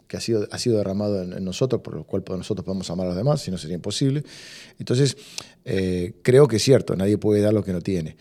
que 0.08 0.16
ha 0.16 0.20
sido, 0.20 0.48
ha 0.50 0.58
sido 0.58 0.78
derramado 0.78 1.22
en, 1.22 1.44
nosotros, 1.44 1.82
por 1.82 1.94
lo 1.94 2.04
cual 2.04 2.24
nosotros 2.28 2.64
podemos 2.64 2.90
amar 2.90 3.06
a 3.06 3.10
los 3.10 3.16
demás, 3.16 3.40
si 3.40 3.50
no 3.50 3.58
sería 3.58 3.76
imposible. 3.76 4.24
Entonces, 4.78 5.16
eh, 5.64 6.14
creo 6.22 6.48
que 6.48 6.56
es 6.56 6.62
cierto, 6.62 6.96
nadie 6.96 7.18
puede 7.18 7.40
dar 7.40 7.54
lo 7.54 7.62
que 7.62 7.72
no 7.72 7.80
tiene. 7.80 8.16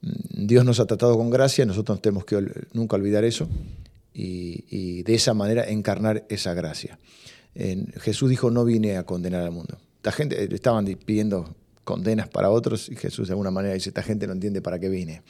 Dios 0.00 0.64
nos 0.64 0.80
ha 0.80 0.86
tratado 0.86 1.16
con 1.16 1.30
gracia, 1.30 1.64
nosotros 1.64 2.02
tenemos 2.02 2.24
que 2.24 2.44
nunca 2.72 2.96
olvidar 2.96 3.24
eso 3.24 3.48
y, 4.12 5.02
de 5.04 5.14
esa 5.14 5.32
manera 5.32 5.64
encarnar 5.64 6.26
esa 6.28 6.54
gracia. 6.54 6.98
Jesús 7.54 8.30
dijo, 8.30 8.50
no 8.50 8.64
vine 8.64 8.96
a 8.96 9.04
condenar 9.04 9.42
al 9.42 9.52
mundo. 9.52 9.78
Esta 9.96 10.10
gente 10.10 10.42
eh, 10.42 10.48
estaban 10.50 10.84
pidiendo 10.84 11.54
condenas 11.84 12.28
para 12.28 12.50
otros 12.50 12.88
y 12.88 12.96
Jesús 12.96 13.28
de 13.28 13.32
alguna 13.32 13.50
manera 13.50 13.74
dice, 13.74 13.90
esta 13.90 14.02
gente 14.02 14.26
no 14.26 14.32
entiende 14.32 14.60
para 14.60 14.78
qué 14.78 14.88
vine. 14.88 15.22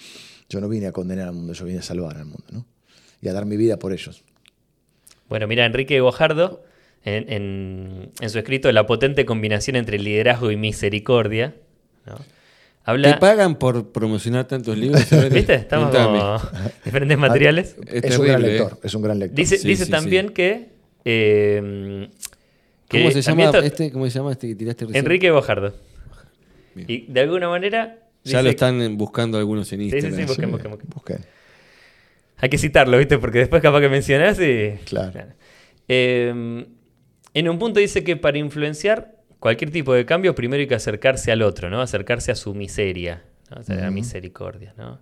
Yo 0.52 0.60
no 0.60 0.68
vine 0.68 0.86
a 0.86 0.92
condenar 0.92 1.28
al 1.28 1.34
mundo, 1.34 1.54
yo 1.54 1.64
vine 1.64 1.78
a 1.78 1.82
salvar 1.82 2.18
al 2.18 2.26
mundo 2.26 2.44
¿no? 2.50 2.66
y 3.22 3.28
a 3.28 3.32
dar 3.32 3.46
mi 3.46 3.56
vida 3.56 3.78
por 3.78 3.94
ellos. 3.94 4.22
Bueno, 5.30 5.46
mira, 5.46 5.64
Enrique 5.64 5.98
Guajardo, 5.98 6.62
en, 7.04 8.12
en 8.20 8.30
su 8.30 8.38
escrito 8.38 8.70
La 8.70 8.84
potente 8.84 9.24
combinación 9.24 9.76
entre 9.76 9.98
liderazgo 9.98 10.50
y 10.50 10.58
misericordia, 10.58 11.54
¿no? 12.04 12.16
¿Te 12.84 13.14
pagan 13.14 13.54
por 13.54 13.92
promocionar 13.92 14.46
tantos 14.46 14.76
libros? 14.76 15.08
¿Viste? 15.32 15.54
Estamos 15.54 15.94
como 15.94 16.38
diferentes 16.84 17.16
materiales. 17.16 17.76
Es, 17.86 18.18
un 18.18 18.26
gran 18.26 18.42
lector, 18.42 18.78
es 18.82 18.94
un 18.94 19.02
gran 19.02 19.18
lector. 19.18 19.36
Dice, 19.36 19.56
dice 19.66 19.86
también 19.86 20.30
que, 20.30 20.68
eh, 21.06 22.10
¿Cómo, 22.90 23.10
se 23.10 23.22
llama 23.22 23.50
este, 23.62 23.90
¿Cómo 23.90 24.04
se 24.04 24.18
llama 24.18 24.32
este 24.32 24.48
que 24.48 24.54
tiraste 24.54 24.84
recién? 24.84 25.02
Enrique 25.02 25.30
Bojardo. 25.30 25.72
Y 26.76 27.10
de 27.10 27.20
alguna 27.20 27.48
manera... 27.48 28.01
ya 28.24 28.42
lo 28.42 28.50
están 28.50 28.96
buscando 28.96 29.38
algunos 29.38 29.72
en 29.72 29.82
Instagram. 29.82 30.10
Sí, 30.12 30.16
sí, 30.16 30.22
sí, 30.22 30.44
busquen, 30.46 30.78
busquen, 30.88 31.20
Hay 32.38 32.48
que 32.48 32.58
citarlo, 32.58 32.98
¿viste? 32.98 33.18
Porque 33.18 33.38
después 33.38 33.62
capaz 33.62 33.80
que 33.80 33.88
mencionas 33.88 34.38
y... 34.40 34.78
Claro. 34.84 35.12
Eh, 35.88 36.66
en 37.34 37.48
un 37.48 37.58
punto 37.58 37.80
dice 37.80 38.04
que 38.04 38.16
para 38.16 38.38
influenciar 38.38 39.16
cualquier 39.38 39.70
tipo 39.70 39.94
de 39.94 40.04
cambio, 40.04 40.34
primero 40.34 40.60
hay 40.60 40.66
que 40.66 40.74
acercarse 40.74 41.32
al 41.32 41.42
otro, 41.42 41.70
¿no? 41.70 41.80
Acercarse 41.80 42.30
a 42.30 42.34
su 42.34 42.54
miseria, 42.54 43.24
¿no? 43.50 43.62
a 43.66 43.76
la 43.76 43.90
misericordia, 43.90 44.74
¿no? 44.76 45.00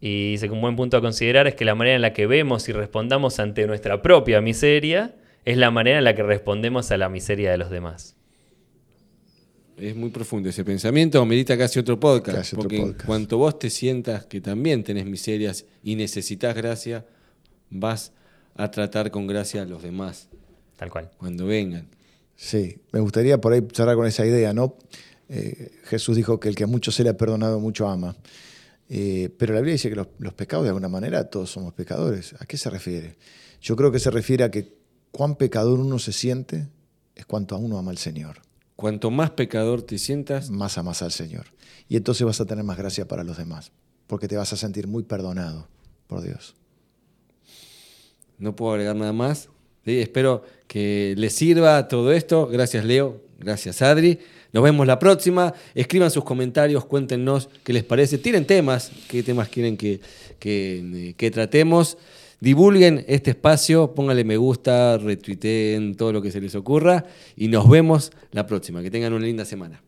Y 0.00 0.32
dice 0.32 0.48
que 0.48 0.54
un 0.54 0.60
buen 0.60 0.76
punto 0.76 0.96
a 0.96 1.00
considerar 1.00 1.46
es 1.46 1.54
que 1.54 1.64
la 1.64 1.74
manera 1.74 1.96
en 1.96 2.02
la 2.02 2.12
que 2.12 2.26
vemos 2.26 2.68
y 2.68 2.72
respondamos 2.72 3.38
ante 3.38 3.66
nuestra 3.66 4.02
propia 4.02 4.40
miseria 4.40 5.14
es 5.44 5.56
la 5.56 5.70
manera 5.70 5.98
en 5.98 6.04
la 6.04 6.14
que 6.14 6.22
respondemos 6.22 6.90
a 6.90 6.96
la 6.96 7.08
miseria 7.08 7.50
de 7.50 7.58
los 7.58 7.70
demás. 7.70 8.16
Es 9.76 9.96
muy 9.96 10.10
profundo 10.10 10.48
ese 10.48 10.64
pensamiento, 10.64 11.24
medita 11.24 11.56
casi 11.56 11.78
otro 11.78 11.98
podcast, 11.98 12.54
porque 12.54 12.76
en 12.76 12.92
cuanto 12.92 13.38
vos 13.38 13.58
te 13.58 13.70
sientas 13.70 14.26
que 14.26 14.40
también 14.40 14.84
tenés 14.84 15.06
miserias 15.06 15.64
y 15.82 15.96
necesitas 15.96 16.54
gracia, 16.54 17.06
vas 17.70 18.12
a 18.54 18.70
tratar 18.70 19.10
con 19.10 19.26
gracia 19.26 19.62
a 19.62 19.64
los 19.64 19.82
demás. 19.82 20.28
Tal 20.76 20.90
cual. 20.90 21.10
Cuando 21.16 21.46
vengan. 21.46 21.88
Sí, 22.36 22.76
me 22.92 23.00
gustaría 23.00 23.40
por 23.40 23.52
ahí 23.52 23.62
cerrar 23.72 23.96
con 23.96 24.06
esa 24.06 24.26
idea, 24.26 24.52
¿no? 24.52 24.76
Eh, 25.28 25.70
Jesús 25.84 26.16
dijo 26.16 26.38
que 26.38 26.48
el 26.48 26.54
que 26.54 26.64
a 26.64 26.66
mucho 26.66 26.92
se 26.92 27.02
le 27.02 27.10
ha 27.10 27.16
perdonado, 27.16 27.60
mucho 27.60 27.88
ama. 27.88 28.16
Eh, 28.88 29.30
pero 29.38 29.54
la 29.54 29.60
Biblia 29.60 29.74
dice 29.74 29.88
que 29.88 29.96
los, 29.96 30.34
pecados, 30.34 30.64
de 30.64 30.70
alguna 30.70 30.88
manera, 30.88 31.30
todos 31.30 31.50
somos 31.50 31.72
pecadores. 31.72 32.34
¿A 32.38 32.46
qué 32.46 32.58
se 32.58 32.68
refiere? 32.68 33.16
Yo 33.60 33.74
creo 33.76 33.90
que 33.90 33.98
se 33.98 34.10
refiere 34.10 34.44
a 34.44 34.50
que 34.50 34.74
cuán 35.10 35.36
pecador 35.36 35.80
uno 35.80 35.98
se 35.98 36.12
siente 36.12 36.68
es 37.14 37.24
cuanto 37.24 37.54
a 37.54 37.58
uno 37.58 37.78
ama 37.78 37.90
al 37.90 37.98
Señor. 37.98 38.42
Cuanto 38.82 39.12
más 39.12 39.30
pecador 39.30 39.82
te 39.82 39.96
sientas, 39.96 40.50
más 40.50 40.76
amas 40.76 41.02
al 41.02 41.12
Señor. 41.12 41.46
Y 41.88 41.96
entonces 41.96 42.26
vas 42.26 42.40
a 42.40 42.46
tener 42.46 42.64
más 42.64 42.76
gracia 42.76 43.06
para 43.06 43.22
los 43.22 43.36
demás, 43.36 43.70
porque 44.08 44.26
te 44.26 44.36
vas 44.36 44.52
a 44.52 44.56
sentir 44.56 44.88
muy 44.88 45.04
perdonado 45.04 45.68
por 46.08 46.20
Dios. 46.20 46.56
No 48.38 48.56
puedo 48.56 48.72
agregar 48.72 48.96
nada 48.96 49.12
más. 49.12 49.48
espero 49.84 50.42
que 50.66 51.14
les 51.16 51.32
sirva 51.32 51.86
todo 51.86 52.10
esto. 52.10 52.48
Gracias 52.48 52.84
Leo, 52.84 53.22
gracias 53.38 53.82
Adri. 53.82 54.18
Nos 54.52 54.64
vemos 54.64 54.84
la 54.84 54.98
próxima. 54.98 55.54
Escriban 55.76 56.10
sus 56.10 56.24
comentarios, 56.24 56.84
cuéntenos 56.84 57.50
qué 57.62 57.72
les 57.72 57.84
parece. 57.84 58.18
Tienen 58.18 58.48
temas, 58.48 58.90
qué 59.06 59.22
temas 59.22 59.48
quieren 59.48 59.76
que, 59.76 60.00
que, 60.40 61.30
tratemos. 61.32 61.98
Divulguen 62.42 63.04
este 63.06 63.30
espacio, 63.30 63.94
pónganle 63.94 64.24
me 64.24 64.36
gusta, 64.36 64.98
retuiteen 64.98 65.94
todo 65.94 66.12
lo 66.12 66.20
que 66.20 66.32
se 66.32 66.40
les 66.40 66.56
ocurra 66.56 67.04
y 67.36 67.46
nos 67.46 67.70
vemos 67.70 68.10
la 68.32 68.48
próxima. 68.48 68.82
Que 68.82 68.90
tengan 68.90 69.12
una 69.12 69.24
linda 69.24 69.44
semana. 69.44 69.80